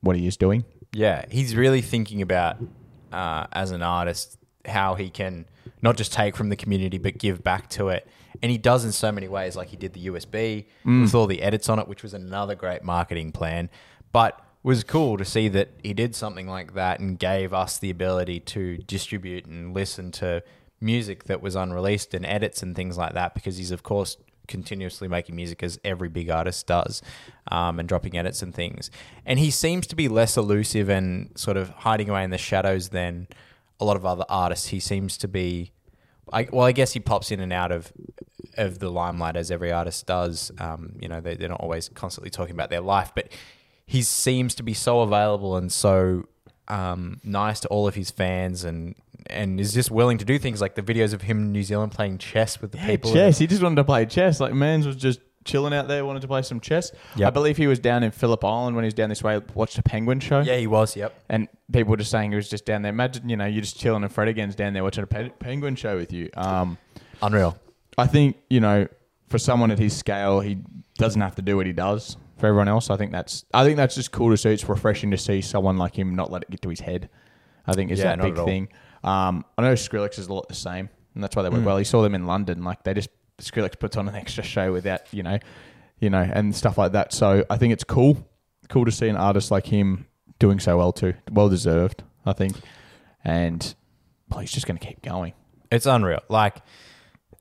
what 0.00 0.16
he 0.16 0.26
is 0.26 0.36
doing. 0.36 0.64
Yeah, 0.92 1.24
he's 1.30 1.56
really 1.56 1.80
thinking 1.80 2.22
about 2.22 2.56
uh, 3.12 3.46
as 3.52 3.70
an 3.70 3.82
artist 3.82 4.38
how 4.66 4.94
he 4.94 5.10
can 5.10 5.44
not 5.82 5.96
just 5.96 6.12
take 6.12 6.36
from 6.36 6.48
the 6.48 6.56
community 6.56 6.98
but 6.98 7.18
give 7.18 7.42
back 7.42 7.68
to 7.70 7.88
it, 7.88 8.06
and 8.42 8.50
he 8.50 8.58
does 8.58 8.84
in 8.84 8.92
so 8.92 9.10
many 9.10 9.28
ways. 9.28 9.56
Like 9.56 9.68
he 9.68 9.76
did 9.76 9.92
the 9.92 10.06
USB 10.06 10.66
with 11.02 11.14
all 11.14 11.26
the 11.26 11.42
edits 11.42 11.68
on 11.68 11.78
it, 11.78 11.88
which 11.88 12.02
was 12.02 12.14
another 12.14 12.54
great 12.54 12.82
marketing 12.82 13.32
plan. 13.32 13.70
But 14.12 14.38
was 14.64 14.82
cool 14.82 15.16
to 15.18 15.24
see 15.24 15.46
that 15.48 15.68
he 15.82 15.92
did 15.92 16.16
something 16.16 16.48
like 16.48 16.74
that 16.74 16.98
and 16.98 17.18
gave 17.18 17.52
us 17.52 17.78
the 17.78 17.90
ability 17.90 18.40
to 18.40 18.78
distribute 18.78 19.44
and 19.44 19.74
listen 19.74 20.10
to 20.10 20.42
music 20.80 21.24
that 21.24 21.40
was 21.40 21.54
unreleased 21.54 22.14
and 22.14 22.26
edits 22.26 22.62
and 22.62 22.74
things 22.74 22.98
like 22.98 23.12
that 23.12 23.34
because 23.34 23.58
he's 23.58 23.70
of 23.70 23.82
course 23.82 24.16
continuously 24.48 25.06
making 25.06 25.36
music 25.36 25.62
as 25.62 25.78
every 25.84 26.08
big 26.08 26.30
artist 26.30 26.66
does 26.66 27.02
um, 27.50 27.78
and 27.78 27.88
dropping 27.88 28.16
edits 28.16 28.42
and 28.42 28.54
things. 28.54 28.90
And 29.24 29.38
he 29.38 29.50
seems 29.50 29.86
to 29.88 29.96
be 29.96 30.08
less 30.08 30.36
elusive 30.36 30.88
and 30.88 31.30
sort 31.36 31.56
of 31.56 31.70
hiding 31.70 32.10
away 32.10 32.24
in 32.24 32.30
the 32.30 32.38
shadows 32.38 32.90
than 32.90 33.28
a 33.80 33.84
lot 33.84 33.96
of 33.96 34.04
other 34.04 34.24
artists. 34.28 34.68
He 34.68 34.80
seems 34.80 35.16
to 35.18 35.28
be 35.28 35.72
I, 36.32 36.48
well 36.50 36.64
i 36.64 36.72
guess 36.72 36.92
he 36.94 37.00
pops 37.00 37.30
in 37.30 37.38
and 37.40 37.52
out 37.52 37.70
of 37.70 37.92
of 38.56 38.78
the 38.78 38.90
limelight 38.90 39.36
as 39.36 39.50
every 39.50 39.70
artist 39.70 40.06
does. 40.06 40.50
Um, 40.58 40.96
you 40.98 41.08
know 41.08 41.20
they, 41.20 41.34
they're 41.34 41.50
not 41.50 41.60
always 41.60 41.90
constantly 41.90 42.30
talking 42.30 42.54
about 42.54 42.70
their 42.70 42.80
life 42.80 43.12
but 43.14 43.28
he 43.86 44.02
seems 44.02 44.54
to 44.56 44.62
be 44.62 44.74
so 44.74 45.00
available 45.00 45.56
and 45.56 45.70
so 45.70 46.24
um, 46.68 47.20
nice 47.22 47.60
to 47.60 47.68
all 47.68 47.86
of 47.86 47.94
his 47.94 48.10
fans 48.10 48.64
and 48.64 48.94
and 49.28 49.58
is 49.58 49.72
just 49.72 49.90
willing 49.90 50.18
to 50.18 50.24
do 50.24 50.38
things 50.38 50.60
like 50.60 50.74
the 50.74 50.82
videos 50.82 51.14
of 51.14 51.22
him 51.22 51.38
in 51.38 51.52
New 51.52 51.62
Zealand 51.62 51.92
playing 51.92 52.18
chess 52.18 52.60
with 52.60 52.72
the 52.72 52.78
people. 52.78 53.12
chess. 53.12 53.38
He 53.38 53.46
just 53.46 53.62
wanted 53.62 53.76
to 53.76 53.84
play 53.84 54.04
chess. 54.04 54.38
Like 54.38 54.52
Mans 54.52 54.86
was 54.86 54.96
just 54.96 55.20
chilling 55.44 55.72
out 55.72 55.88
there, 55.88 56.04
wanted 56.04 56.22
to 56.22 56.28
play 56.28 56.42
some 56.42 56.60
chess. 56.60 56.92
Yep. 57.16 57.26
I 57.26 57.30
believe 57.30 57.56
he 57.56 57.66
was 57.66 57.78
down 57.78 58.02
in 58.02 58.10
Phillip 58.10 58.44
Island 58.44 58.76
when 58.76 58.84
he 58.84 58.86
was 58.86 58.94
down 58.94 59.08
this 59.08 59.22
way. 59.22 59.40
Watched 59.54 59.78
a 59.78 59.82
penguin 59.82 60.20
show. 60.20 60.40
Yeah, 60.40 60.56
he 60.56 60.66
was. 60.66 60.96
Yep. 60.96 61.14
And 61.28 61.48
people 61.72 61.90
were 61.92 61.96
just 61.96 62.10
saying 62.10 62.30
he 62.30 62.36
was 62.36 62.48
just 62.48 62.64
down 62.66 62.82
there. 62.82 62.90
Imagine, 62.90 63.28
you 63.28 63.36
know, 63.36 63.46
you're 63.46 63.62
just 63.62 63.78
chilling 63.78 64.02
and 64.02 64.12
Fred 64.12 64.28
again's 64.28 64.54
down 64.54 64.72
there 64.72 64.82
watching 64.84 65.04
a 65.04 65.06
pe- 65.06 65.30
penguin 65.30 65.76
show 65.76 65.96
with 65.96 66.12
you. 66.12 66.30
Um, 66.36 66.78
Unreal. 67.22 67.56
I 67.96 68.06
think, 68.06 68.36
you 68.50 68.60
know, 68.60 68.88
for 69.28 69.38
someone 69.38 69.70
at 69.70 69.78
his 69.78 69.96
scale, 69.96 70.40
he 70.40 70.58
doesn't 70.98 71.20
have 71.20 71.36
to 71.36 71.42
do 71.42 71.56
what 71.56 71.66
he 71.66 71.72
does. 71.72 72.16
For 72.44 72.48
everyone 72.48 72.68
else, 72.68 72.90
I 72.90 72.98
think 72.98 73.10
that's 73.10 73.46
I 73.54 73.64
think 73.64 73.78
that's 73.78 73.94
just 73.94 74.12
cool 74.12 74.28
to 74.28 74.36
see. 74.36 74.50
It's 74.50 74.68
refreshing 74.68 75.10
to 75.12 75.16
see 75.16 75.40
someone 75.40 75.78
like 75.78 75.98
him 75.98 76.14
not 76.14 76.30
let 76.30 76.42
it 76.42 76.50
get 76.50 76.60
to 76.60 76.68
his 76.68 76.80
head. 76.80 77.08
I 77.66 77.72
think 77.72 77.90
is 77.90 78.00
Yeah, 78.00 78.04
that 78.10 78.18
not 78.18 78.24
big 78.24 78.32
at 78.34 78.38
all. 78.40 78.44
thing. 78.46 78.68
Um, 79.02 79.46
I 79.56 79.62
know 79.62 79.72
Skrillex 79.72 80.18
is 80.18 80.26
a 80.26 80.32
lot 80.34 80.46
the 80.50 80.54
same, 80.54 80.90
and 81.14 81.24
that's 81.24 81.34
why 81.34 81.42
they 81.42 81.48
work 81.48 81.62
Mm. 81.62 81.64
well. 81.64 81.78
He 81.78 81.84
saw 81.84 82.02
them 82.02 82.14
in 82.14 82.26
London, 82.26 82.62
like 82.62 82.82
they 82.82 82.92
just 82.92 83.08
Skrillex 83.38 83.78
puts 83.78 83.96
on 83.96 84.10
an 84.10 84.14
extra 84.22 84.44
show 84.44 84.74
without 84.74 85.00
you 85.10 85.22
know, 85.22 85.38
you 86.00 86.10
know, 86.10 86.20
and 86.20 86.54
stuff 86.54 86.76
like 86.76 86.92
that. 86.92 87.14
So 87.14 87.46
I 87.48 87.56
think 87.56 87.72
it's 87.72 87.82
cool, 87.82 88.28
cool 88.68 88.84
to 88.84 88.92
see 88.92 89.08
an 89.08 89.16
artist 89.16 89.50
like 89.50 89.64
him 89.64 90.06
doing 90.38 90.60
so 90.60 90.76
well 90.76 90.92
too. 90.92 91.14
Well 91.32 91.48
deserved, 91.48 92.02
I 92.26 92.34
think, 92.34 92.56
and 93.24 93.74
well, 94.28 94.40
he's 94.40 94.52
just 94.52 94.66
going 94.66 94.76
to 94.76 94.86
keep 94.86 95.00
going. 95.00 95.32
It's 95.72 95.86
unreal. 95.86 96.20
Like 96.28 96.58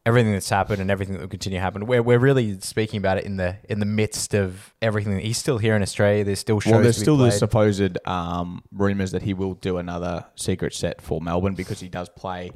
everything 0.05 0.33
that's 0.33 0.49
happened 0.49 0.81
and 0.81 0.91
everything 0.91 1.13
that 1.13 1.21
will 1.21 1.29
continue 1.29 1.57
to 1.57 1.61
happen. 1.61 1.85
We're, 1.85 2.03
we're 2.03 2.19
really 2.19 2.59
speaking 2.59 2.97
about 2.97 3.17
it 3.17 3.23
in 3.23 3.37
the 3.37 3.57
in 3.69 3.79
the 3.79 3.85
midst 3.85 4.33
of 4.33 4.73
everything. 4.81 5.19
He's 5.19 5.37
still 5.37 5.57
here 5.57 5.75
in 5.75 5.81
Australia. 5.81 6.23
There's 6.23 6.39
still 6.39 6.59
shows. 6.59 6.71
Well, 6.71 6.81
there's 6.81 6.97
still 6.97 7.17
the 7.17 7.31
supposed 7.31 7.97
um, 8.07 8.63
rumors 8.71 9.11
that 9.11 9.21
he 9.21 9.33
will 9.33 9.53
do 9.53 9.77
another 9.77 10.25
secret 10.35 10.73
set 10.73 11.01
for 11.01 11.21
Melbourne 11.21 11.55
because 11.55 11.79
he 11.79 11.89
does 11.89 12.09
play 12.09 12.51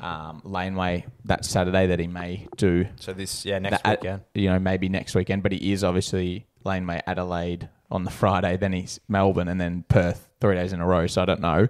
um, 0.00 0.42
Laneway 0.44 1.06
that 1.24 1.44
Saturday 1.44 1.86
that 1.86 1.98
he 1.98 2.06
may 2.06 2.46
do. 2.56 2.86
So 3.00 3.12
this 3.12 3.44
yeah 3.46 3.58
next 3.58 3.82
that 3.82 3.86
at- 3.86 4.02
weekend. 4.02 4.22
you 4.34 4.50
know, 4.50 4.58
maybe 4.58 4.88
next 4.88 5.14
weekend. 5.14 5.42
But 5.42 5.52
he 5.52 5.72
is 5.72 5.82
obviously 5.82 6.46
Laneway 6.64 7.00
Adelaide 7.06 7.68
on 7.90 8.04
the 8.04 8.10
Friday, 8.10 8.56
then 8.56 8.72
he's 8.72 9.00
Melbourne, 9.08 9.48
and 9.48 9.60
then 9.60 9.84
Perth 9.88 10.28
three 10.40 10.56
days 10.56 10.72
in 10.72 10.80
a 10.80 10.86
row. 10.86 11.06
So 11.06 11.22
I 11.22 11.24
don't 11.26 11.40
know 11.40 11.68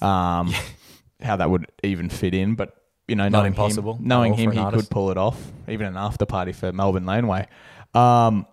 um, 0.00 0.52
how 1.22 1.36
that 1.36 1.50
would 1.50 1.66
even 1.82 2.08
fit 2.08 2.34
in, 2.34 2.54
but. 2.54 2.76
You 3.10 3.16
know, 3.16 3.24
Not 3.24 3.40
knowing 3.40 3.46
impossible 3.48 3.94
Him, 3.96 4.06
knowing 4.08 4.34
him, 4.34 4.52
he 4.52 4.58
artist. 4.58 4.84
could 4.88 4.90
pull 4.90 5.10
it 5.10 5.16
off, 5.18 5.36
even 5.68 5.86
an 5.86 5.96
after 5.96 6.24
party 6.26 6.52
for 6.52 6.72
Melbourne 6.72 7.04
Laneway. 7.06 7.46
Um, 7.92 8.46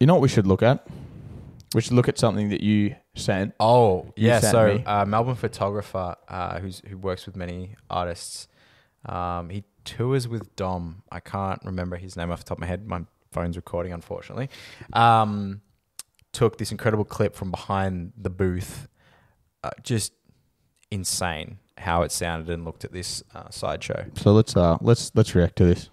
you 0.00 0.06
know 0.06 0.14
what 0.14 0.22
we 0.22 0.28
should 0.28 0.46
look 0.46 0.62
at? 0.62 0.86
We 1.74 1.82
should 1.82 1.92
look 1.92 2.08
at 2.08 2.18
something 2.18 2.48
that 2.48 2.62
you 2.62 2.96
sent. 3.14 3.54
Oh 3.60 4.12
You 4.16 4.28
yeah, 4.28 4.40
sent 4.40 4.52
so 4.52 4.74
me. 4.78 4.84
uh, 4.84 5.04
Melbourne 5.04 5.34
photographer 5.34 6.16
uh, 6.28 6.58
who's 6.60 6.80
who 6.88 6.96
works 6.96 7.26
with 7.26 7.36
many 7.36 7.76
artists. 7.90 8.48
Um, 9.04 9.50
he 9.50 9.64
tours 9.84 10.26
with 10.26 10.56
Dom. 10.56 11.02
I 11.12 11.20
can't 11.20 11.60
remember 11.64 11.96
his 11.96 12.16
name 12.16 12.30
off 12.30 12.38
the 12.40 12.44
top 12.48 12.58
of 12.58 12.60
my 12.60 12.66
head. 12.66 12.86
My 12.86 13.02
phone's 13.32 13.56
recording, 13.56 13.92
unfortunately. 13.92 14.48
Um, 14.94 15.60
took 16.32 16.56
this 16.58 16.72
incredible 16.72 17.04
clip 17.04 17.34
from 17.34 17.50
behind 17.50 18.12
the 18.16 18.30
booth. 18.30 18.88
Uh, 19.62 19.70
just 19.82 20.12
insane 20.90 21.58
how 21.78 22.02
it 22.02 22.12
sounded 22.12 22.48
and 22.50 22.64
looked 22.64 22.84
at 22.84 22.92
this 22.92 23.22
uh, 23.34 23.48
sideshow. 23.50 24.06
So 24.16 24.32
let's 24.32 24.56
uh 24.56 24.76
let's 24.80 25.10
let's 25.14 25.34
react 25.34 25.56
to 25.56 25.64
this. 25.64 25.90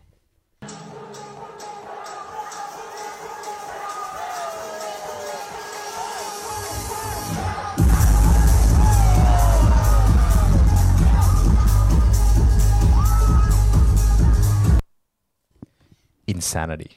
Insanity. 16.27 16.91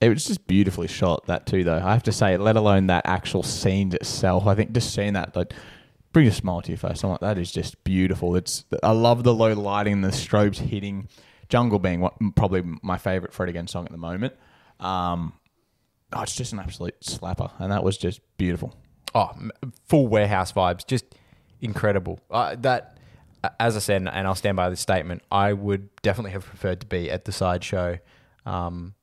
It 0.00 0.08
was 0.08 0.26
just 0.26 0.46
beautifully 0.46 0.88
shot 0.88 1.26
that 1.26 1.46
too 1.46 1.64
though. 1.64 1.76
I 1.76 1.92
have 1.92 2.02
to 2.02 2.12
say, 2.12 2.36
let 2.36 2.56
alone 2.56 2.88
that 2.88 3.06
actual 3.06 3.42
scene 3.42 3.92
itself. 3.92 4.46
I 4.46 4.54
think 4.54 4.72
just 4.72 4.92
seeing 4.92 5.14
that 5.14 5.34
like 5.36 5.54
brings 6.14 6.32
a 6.32 6.36
smile 6.36 6.62
to 6.62 6.70
your 6.70 6.78
face. 6.78 7.02
I'm 7.02 7.10
like, 7.10 7.20
that 7.20 7.36
is 7.36 7.52
just 7.52 7.84
beautiful. 7.84 8.36
It's 8.36 8.64
I 8.82 8.92
love 8.92 9.24
the 9.24 9.34
low 9.34 9.52
lighting, 9.52 10.00
the 10.00 10.08
strobes 10.08 10.56
hitting. 10.56 11.08
Jungle 11.50 11.78
being 11.78 12.00
what 12.00 12.14
probably 12.36 12.62
my 12.82 12.96
favorite 12.96 13.34
Fred 13.34 13.50
again 13.50 13.66
song 13.66 13.84
at 13.84 13.90
the 13.90 13.98
moment. 13.98 14.32
Um, 14.80 15.34
oh, 16.14 16.22
it's 16.22 16.34
just 16.34 16.54
an 16.54 16.60
absolute 16.60 16.98
slapper, 17.02 17.50
and 17.58 17.70
that 17.70 17.84
was 17.84 17.98
just 17.98 18.20
beautiful. 18.38 18.74
Oh, 19.14 19.30
full 19.86 20.08
warehouse 20.08 20.52
vibes, 20.52 20.86
just 20.86 21.04
incredible. 21.60 22.18
Uh, 22.30 22.56
that, 22.60 22.96
as 23.60 23.76
I 23.76 23.80
said, 23.80 24.08
and 24.10 24.26
I'll 24.26 24.34
stand 24.34 24.56
by 24.56 24.70
this 24.70 24.80
statement, 24.80 25.22
I 25.30 25.52
would 25.52 25.94
definitely 26.00 26.30
have 26.30 26.46
preferred 26.46 26.80
to 26.80 26.86
be 26.86 27.10
at 27.10 27.26
the 27.26 27.32
sideshow, 27.32 27.98
um, 28.46 28.94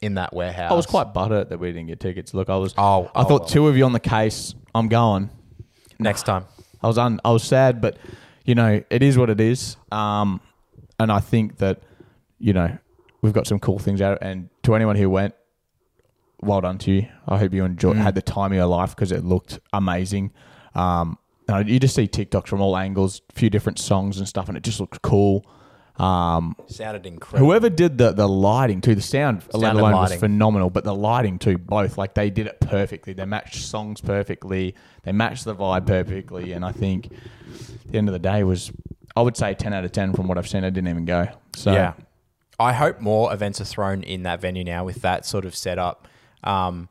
in 0.00 0.14
that 0.14 0.32
warehouse. 0.32 0.70
I 0.70 0.74
was 0.74 0.86
quite 0.86 1.12
butthurt 1.12 1.48
that 1.48 1.58
we 1.58 1.72
didn't 1.72 1.88
get 1.88 2.00
tickets. 2.00 2.32
Look, 2.32 2.48
I 2.48 2.56
was. 2.56 2.72
Oh, 2.78 3.10
I 3.14 3.22
oh, 3.22 3.24
thought 3.24 3.40
well. 3.40 3.48
two 3.48 3.68
of 3.68 3.76
you 3.76 3.84
on 3.84 3.92
the 3.92 4.00
case. 4.00 4.54
I'm 4.74 4.88
going. 4.88 5.28
Next 6.00 6.24
time. 6.24 6.44
I 6.82 6.86
was 6.86 6.98
un, 6.98 7.20
I 7.24 7.30
was 7.30 7.42
sad, 7.44 7.80
but 7.80 7.98
you 8.44 8.54
know 8.54 8.82
it 8.90 9.02
is 9.02 9.16
what 9.18 9.30
it 9.30 9.40
is. 9.40 9.76
Um, 9.92 10.40
and 10.98 11.12
I 11.12 11.20
think 11.20 11.58
that 11.58 11.82
you 12.38 12.52
know 12.52 12.76
we've 13.22 13.32
got 13.34 13.46
some 13.46 13.58
cool 13.58 13.78
things 13.78 14.00
out. 14.00 14.18
And 14.22 14.48
to 14.62 14.74
anyone 14.74 14.96
who 14.96 15.10
went, 15.10 15.34
well 16.42 16.60
done 16.62 16.78
to 16.78 16.90
you. 16.90 17.06
I 17.28 17.38
hope 17.38 17.52
you 17.52 17.64
enjoyed 17.64 17.96
Mm. 17.96 18.00
had 18.00 18.14
the 18.14 18.22
time 18.22 18.52
of 18.52 18.56
your 18.56 18.66
life 18.66 18.90
because 18.96 19.12
it 19.12 19.24
looked 19.24 19.58
amazing. 19.72 20.32
Um, 20.74 21.18
and 21.48 21.68
you 21.68 21.78
just 21.80 21.94
see 21.94 22.06
TikToks 22.08 22.46
from 22.46 22.60
all 22.62 22.76
angles, 22.76 23.20
a 23.28 23.32
few 23.38 23.50
different 23.50 23.78
songs 23.78 24.18
and 24.18 24.26
stuff, 24.28 24.48
and 24.48 24.56
it 24.56 24.62
just 24.62 24.80
looked 24.80 25.02
cool. 25.02 25.44
Um, 26.00 26.56
Sounded 26.66 27.04
incredible. 27.04 27.46
Whoever 27.46 27.68
did 27.68 27.98
the 27.98 28.12
the 28.12 28.26
lighting 28.26 28.80
too, 28.80 28.94
the 28.94 29.02
sound, 29.02 29.42
let 29.52 29.52
Sound 29.52 29.64
and 29.64 29.78
alone 29.78 29.92
was 29.92 30.10
lighting. 30.10 30.20
phenomenal, 30.20 30.70
but 30.70 30.84
the 30.84 30.94
lighting 30.94 31.38
too, 31.38 31.58
both 31.58 31.98
like 31.98 32.14
they 32.14 32.30
did 32.30 32.46
it 32.46 32.58
perfectly. 32.60 33.12
They 33.12 33.26
matched 33.26 33.56
songs 33.56 34.00
perfectly. 34.00 34.74
They 35.02 35.12
matched 35.12 35.44
the 35.44 35.54
vibe 35.54 35.86
perfectly, 35.86 36.52
and 36.52 36.64
I 36.64 36.72
think 36.72 37.10
the 37.90 37.98
end 37.98 38.08
of 38.08 38.14
the 38.14 38.18
day 38.18 38.44
was, 38.44 38.72
I 39.14 39.20
would 39.20 39.36
say 39.36 39.52
ten 39.52 39.74
out 39.74 39.84
of 39.84 39.92
ten 39.92 40.14
from 40.14 40.26
what 40.26 40.38
I've 40.38 40.48
seen. 40.48 40.64
I 40.64 40.70
didn't 40.70 40.88
even 40.88 41.04
go. 41.04 41.28
So 41.54 41.72
yeah. 41.72 41.92
I 42.58 42.72
hope 42.72 43.00
more 43.00 43.32
events 43.32 43.60
are 43.60 43.64
thrown 43.64 44.02
in 44.02 44.22
that 44.22 44.40
venue 44.40 44.64
now 44.64 44.84
with 44.84 45.02
that 45.02 45.26
sort 45.26 45.44
of 45.44 45.54
setup. 45.54 46.08
Um, 46.44 46.88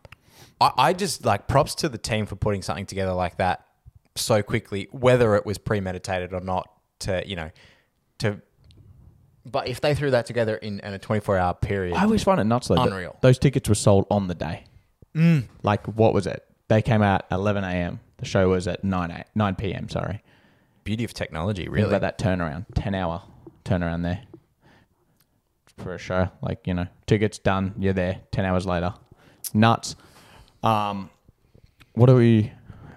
I, 0.61 0.71
I 0.77 0.93
just 0.93 1.25
like 1.25 1.47
props 1.47 1.73
to 1.75 1.89
the 1.89 1.97
team 1.97 2.27
for 2.27 2.35
putting 2.35 2.61
something 2.61 2.85
together 2.85 3.13
like 3.13 3.37
that 3.37 3.65
so 4.15 4.43
quickly, 4.43 4.87
whether 4.91 5.35
it 5.35 5.45
was 5.47 5.57
premeditated 5.57 6.31
or 6.31 6.41
not. 6.41 6.69
To 6.99 7.23
you 7.25 7.37
know, 7.37 7.49
to 8.19 8.41
but 9.51 9.67
if 9.67 9.81
they 9.81 9.95
threw 9.95 10.11
that 10.11 10.25
together 10.25 10.55
in, 10.55 10.79
in 10.79 10.93
a 10.93 10.99
twenty 10.99 11.19
four 11.21 11.37
hour 11.37 11.53
period, 11.53 11.95
I 11.95 12.03
always 12.03 12.23
find 12.23 12.39
it 12.39 12.43
nuts 12.45 12.67
though. 12.67 12.75
that 12.75 12.87
Unreal. 12.87 13.17
Those 13.21 13.39
tickets 13.39 13.67
were 13.69 13.75
sold 13.75 14.05
on 14.11 14.27
the 14.27 14.35
day. 14.35 14.65
Like 15.63 15.85
what 15.87 16.13
was 16.13 16.27
it? 16.27 16.45
They 16.69 16.81
came 16.81 17.01
out 17.01 17.25
eleven 17.31 17.63
a.m. 17.63 17.99
The 18.17 18.25
show 18.25 18.49
was 18.49 18.67
at 18.67 18.83
9, 18.83 19.11
a- 19.11 19.23
9 19.33 19.55
p.m., 19.55 19.87
sorry. 19.87 20.21
Beauty 20.83 21.05
of 21.05 21.13
technology, 21.13 21.63
Think 21.63 21.73
really. 21.75 21.87
about 21.87 22.01
that 22.01 22.19
turnaround, 22.19 22.65
10 22.75 22.93
hour 22.93 23.21
turnaround 23.63 24.03
there 24.03 24.23
for 25.77 25.93
a 25.93 25.97
show. 25.97 26.29
Like, 26.41 26.67
you 26.67 26.73
know, 26.73 26.87
tickets 27.05 27.37
done, 27.39 27.75
you're 27.77 27.93
there 27.93 28.19
10 28.31 28.43
hours 28.43 28.65
later. 28.65 28.93
Nuts. 29.53 29.95
Um, 30.63 31.09
what 31.93 32.07
do 32.07 32.15
we, 32.15 32.51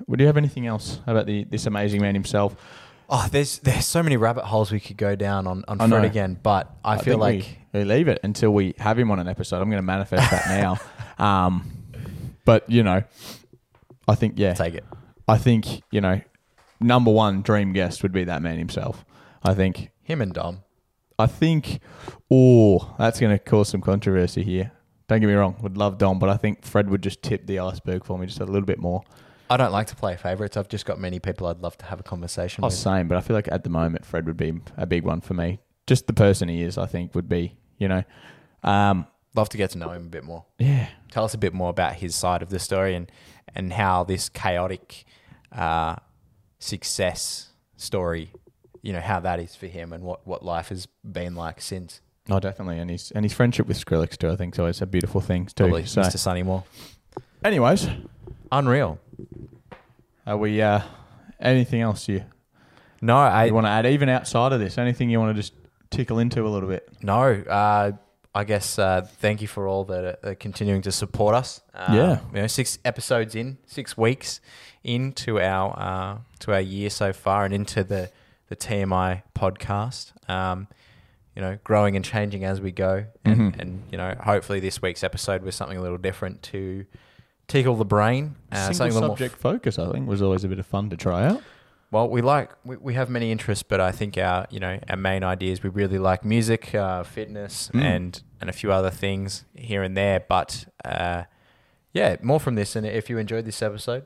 would 0.09 0.19
you 0.19 0.27
have 0.27 0.37
anything 0.37 0.67
else 0.67 1.01
about 1.07 1.27
the 1.27 1.45
this 1.45 1.67
amazing 1.67 2.01
man 2.01 2.15
himself? 2.15 2.57
Oh, 3.15 3.29
there's 3.31 3.59
there's 3.59 3.85
so 3.85 4.03
many 4.03 4.17
rabbit 4.17 4.45
holes 4.45 4.73
we 4.73 4.81
could 4.81 4.97
go 4.97 5.15
down 5.15 5.47
on, 5.47 5.65
on 5.69 5.81
I 5.83 5.87
Fred 5.87 6.01
know. 6.01 6.09
again, 6.09 6.39
but 6.43 6.75
I, 6.83 6.97
feel 6.97 7.19
think 7.19 7.21
like 7.21 7.59
we, 7.75 7.81
we 7.81 7.85
leave 7.85 8.09
it 8.09 8.19
until 8.23 8.53
we 8.53 8.75
have 8.79 8.99
him 8.99 9.11
on 9.11 9.19
an 9.19 9.29
episode. 9.29 9.61
I'm 9.61 9.69
going 9.69 9.77
to 9.77 9.83
manifest 9.83 10.31
that 10.31 10.47
now. 10.49 10.79
Um, 11.19 11.71
but, 12.45 12.69
you 12.69 12.83
know, 12.83 13.03
I 14.09 14.15
think, 14.15 14.35
yeah, 14.37 14.55
take 14.55 14.75
it. 14.75 14.85
I 15.29 15.39
think, 15.39 15.83
you 15.91 16.01
know, 16.01 16.21
number 16.81 17.11
one 17.11 17.43
dream 17.43 17.73
guest 17.73 18.03
would 18.03 18.13
be 18.13 18.25
that 18.25 18.43
man 18.43 18.59
himself. 18.59 19.05
I 19.45 19.55
think 19.55 19.91
Him 20.03 20.21
and 20.21 20.33
Dom. 20.33 20.63
I 21.19 21.27
think, 21.27 21.81
oh, 22.31 22.95
that's 22.99 23.21
going 23.21 23.37
to 23.37 23.39
cause 23.39 23.69
some 23.69 23.81
controversy 23.81 24.43
here. 24.43 24.73
Don't 25.07 25.21
get 25.21 25.27
me 25.27 25.35
wrong, 25.35 25.57
would 25.61 25.77
love 25.77 25.99
Dom, 25.99 26.19
but 26.19 26.29
I 26.29 26.37
think 26.37 26.65
Fred 26.65 26.89
would 26.91 27.03
just 27.03 27.23
tip 27.23 27.47
the 27.47 27.59
iceberg 27.59 28.05
for 28.05 28.19
me 28.19 28.27
just 28.27 28.41
a 28.41 28.47
little 28.47 28.67
bit 28.67 28.79
more. 28.79 29.03
I 29.51 29.57
don't 29.57 29.73
like 29.73 29.87
to 29.89 29.97
play 29.97 30.17
favorites. 30.17 30.57
I've 30.57 30.69
just 30.69 30.87
got 30.87 30.99
many 30.99 31.19
people 31.19 31.47
I'd 31.47 31.59
love 31.61 31.77
to 31.79 31.85
have 31.87 32.01
a 32.01 32.03
conversation 32.03 32.65
Oh, 32.65 32.69
with. 32.69 32.75
same, 32.75 33.07
but 33.09 33.19
I 33.19 33.21
feel 33.21 33.37
like 33.37 33.49
at 33.53 33.65
the 33.65 33.71
moment 33.71 34.05
Fred 34.07 34.27
would 34.27 34.37
be 34.37 34.55
a 34.77 34.87
big 34.87 35.05
one 35.05 35.21
for 35.21 35.35
me. 35.35 35.61
Just 35.87 36.07
the 36.07 36.13
person 36.13 36.49
he 36.49 36.63
is, 36.63 36.79
I 36.79 36.87
think, 36.87 37.15
would 37.15 37.29
be, 37.29 37.57
you 37.79 37.89
know, 37.89 38.03
um, 38.63 39.07
Love 39.35 39.49
to 39.49 39.57
get 39.57 39.71
to 39.71 39.79
know 39.79 39.89
him 39.91 40.07
a 40.07 40.09
bit 40.11 40.25
more. 40.25 40.45
yeah, 40.59 40.89
Tell 41.11 41.25
us 41.25 41.33
a 41.35 41.39
bit 41.39 41.55
more 41.55 41.71
about 41.71 41.95
his 41.95 42.15
side 42.15 42.43
of 42.43 42.51
the 42.51 42.59
story 42.59 42.95
and 42.95 43.11
and 43.55 43.73
how 43.73 44.05
this 44.05 44.29
chaotic 44.29 45.05
uh, 45.51 45.97
success 46.59 47.49
story, 47.77 48.31
you 48.83 48.93
know, 48.93 49.01
how 49.01 49.21
that 49.21 49.41
is 49.41 49.55
for 49.57 49.67
him 49.67 49.93
and 49.93 50.05
what, 50.05 50.27
what 50.27 50.45
life 50.45 50.69
has 50.69 50.87
been 51.11 51.35
like 51.35 51.61
since. 51.61 52.01
oh, 52.31 52.41
definitely, 52.41 52.79
and 52.79 52.91
his 52.91 53.11
and 53.13 53.25
his 53.25 53.33
friendship 53.33 53.67
with 53.67 53.83
Skrillex 53.85 54.17
too. 54.17 54.31
I 54.31 54.37
think 54.37 54.55
is 54.55 54.59
always 54.59 54.81
a 54.83 54.87
beautiful 54.87 55.21
thing 55.21 55.47
too. 55.47 55.65
Probably 55.65 55.85
So, 55.87 56.03
Mr. 56.03 56.17
Sunnymore. 56.17 56.65
anyways, 57.45 57.89
Unreal. 58.51 58.99
Are 60.27 60.37
we? 60.37 60.61
Uh, 60.63 60.81
anything 61.41 61.81
else 61.81 62.09
you 62.09 62.25
No, 63.01 63.17
I 63.17 63.47
you 63.47 63.55
want 63.55 63.67
to 63.67 63.71
add, 63.71 63.87
even 63.87 64.09
outside 64.09 64.53
of 64.53 64.61
this? 64.61 64.79
Anything 64.79 65.11
you 65.11 65.19
want 65.21 65.35
to 65.37 65.41
just 65.43 65.55
tickle 65.91 66.19
into 66.19 66.47
a 66.47 66.49
little 66.51 66.69
bit? 66.69 66.89
no. 67.03 67.23
Uh, 67.23 67.93
I 68.35 68.45
guess 68.45 68.79
uh, 68.79 69.03
thank 69.19 69.43
you 69.43 69.47
for 69.47 69.69
all 69.69 69.85
that 69.85 70.19
are 70.25 70.35
continuing 70.35 70.81
to 70.83 70.93
support 70.93 71.35
us. 71.35 71.61
Uh, 71.75 71.93
Yeah. 71.95 72.21
you 72.35 72.41
know, 72.41 72.47
six 72.47 72.79
episodes 72.83 73.35
in, 73.35 73.59
six 73.67 73.95
weeks 73.99 74.41
into 74.83 75.39
our 75.39 75.79
uh, 75.79 76.19
to 76.41 76.53
our 76.55 76.61
year 76.63 76.89
so 76.89 77.13
far, 77.13 77.45
and 77.45 77.53
into 77.53 77.85
the 77.85 78.11
the 78.49 78.57
TMI 78.57 79.23
podcast. 79.35 80.13
Um, 80.31 80.67
you 81.37 81.43
know, 81.43 81.59
growing 81.63 81.95
and 81.97 82.03
changing 82.05 82.45
as 82.45 82.61
we 82.61 82.73
go, 82.73 83.05
and, 83.25 83.53
Mhm. 83.55 83.61
and 83.61 83.83
you 83.91 83.99
know, 83.99 84.15
hopefully 84.23 84.61
this 84.61 84.81
week's 84.81 85.03
episode 85.05 85.43
was 85.43 85.55
something 85.55 85.77
a 85.77 85.83
little 85.83 85.99
different 85.99 86.43
to 86.45 86.87
tickle 87.53 87.77
the 87.77 87.85
brain. 87.85 88.37
Uh, 88.51 88.57
Single 88.57 88.75
something 88.75 88.91
a 88.97 89.01
little 89.01 89.17
subject 89.17 89.37
focus, 89.37 89.79
I 89.79 89.91
think, 89.93 90.09
was 90.09 90.23
always 90.23 90.45
a 90.45 90.49
bit 90.49 90.59
of 90.59 90.67
fun 90.67 90.91
to 90.91 90.97
try 90.97 91.27
out. 91.27 91.43
well, 91.91 92.09
we 92.09 92.23
like 92.23 92.51
we, 92.65 92.77
we 92.77 92.95
have 92.95 93.11
many 93.11 93.31
interests, 93.31 93.63
but 93.63 93.81
I 93.81 93.93
think 93.93 94.17
our 94.19 94.47
you 94.51 94.61
know 94.61 94.79
our 94.89 94.97
main 94.97 95.23
ideas 95.23 95.63
we 95.63 95.71
really 95.71 95.99
like 95.99 96.25
music, 96.25 96.75
uh, 96.75 97.03
fitness, 97.03 97.71
Mm. 97.75 97.83
and 97.83 98.23
and 98.41 98.51
a 98.51 98.53
few 98.53 98.73
other 98.73 98.91
things 98.91 99.45
here 99.55 99.83
and 99.83 99.95
there. 99.97 100.21
But 100.29 100.65
uh, 100.85 101.25
yeah, 101.93 102.17
more 102.23 102.41
from 102.41 102.55
this. 102.55 102.77
And 102.77 102.87
if 102.87 103.11
you 103.11 103.19
enjoyed 103.19 103.45
this 103.45 103.63
episode, 103.63 104.05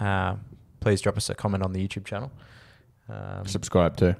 uh, 0.00 0.36
please 0.80 1.00
drop 1.02 1.16
us 1.16 1.28
a 1.30 1.34
comment 1.34 1.62
on 1.62 1.72
the 1.72 1.86
YouTube 1.86 2.04
channel. 2.06 2.30
Um, 3.08 3.46
Subscribe 3.46 3.96
too. 3.96 4.14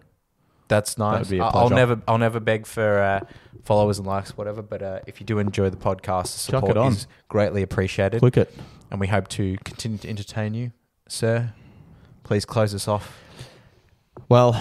That's 0.68 0.96
nice. 0.98 1.20
would 1.20 1.28
be 1.30 1.38
a 1.38 1.44
I'll 1.44 1.52
pleasure. 1.68 1.74
never 1.74 2.02
I'll 2.06 2.18
never 2.18 2.40
beg 2.40 2.66
for 2.66 3.00
uh, 3.00 3.20
followers 3.64 3.98
and 3.98 4.06
likes, 4.06 4.36
whatever. 4.36 4.62
But 4.62 4.82
uh, 4.82 5.00
if 5.06 5.20
you 5.20 5.26
do 5.26 5.38
enjoy 5.38 5.70
the 5.70 5.76
podcast, 5.76 6.46
the 6.46 6.52
Chuck 6.52 6.62
it 6.64 6.66
support 6.68 6.76
on. 6.76 6.92
is 6.92 7.06
greatly 7.28 7.62
appreciated, 7.62 8.20
Click 8.20 8.36
it. 8.36 8.54
and 8.90 9.00
we 9.00 9.06
hope 9.08 9.28
to 9.28 9.56
continue 9.64 9.98
to 9.98 10.08
entertain 10.08 10.54
you, 10.54 10.72
sir. 11.08 11.52
Please 12.24 12.44
close 12.44 12.74
us 12.74 12.86
off. 12.86 13.18
Well, 14.28 14.52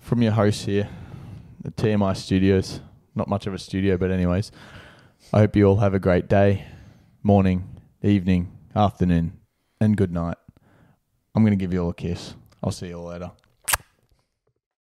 from 0.00 0.22
your 0.22 0.32
host 0.32 0.64
here, 0.64 0.88
the 1.62 1.70
TMI 1.70 2.16
Studios. 2.16 2.80
Not 3.14 3.28
much 3.28 3.46
of 3.46 3.54
a 3.54 3.58
studio, 3.58 3.96
but 3.96 4.10
anyways, 4.10 4.52
I 5.32 5.38
hope 5.38 5.56
you 5.56 5.64
all 5.66 5.76
have 5.76 5.94
a 5.94 5.98
great 5.98 6.28
day, 6.28 6.66
morning, 7.22 7.66
evening, 8.02 8.52
afternoon, 8.74 9.38
and 9.80 9.96
good 9.96 10.12
night. 10.12 10.36
I'm 11.34 11.42
going 11.42 11.52
to 11.52 11.62
give 11.62 11.72
you 11.72 11.82
all 11.82 11.90
a 11.90 11.94
kiss. 11.94 12.34
I'll 12.62 12.70
see 12.70 12.88
you 12.88 12.98
all 12.98 13.06
later. 13.06 13.30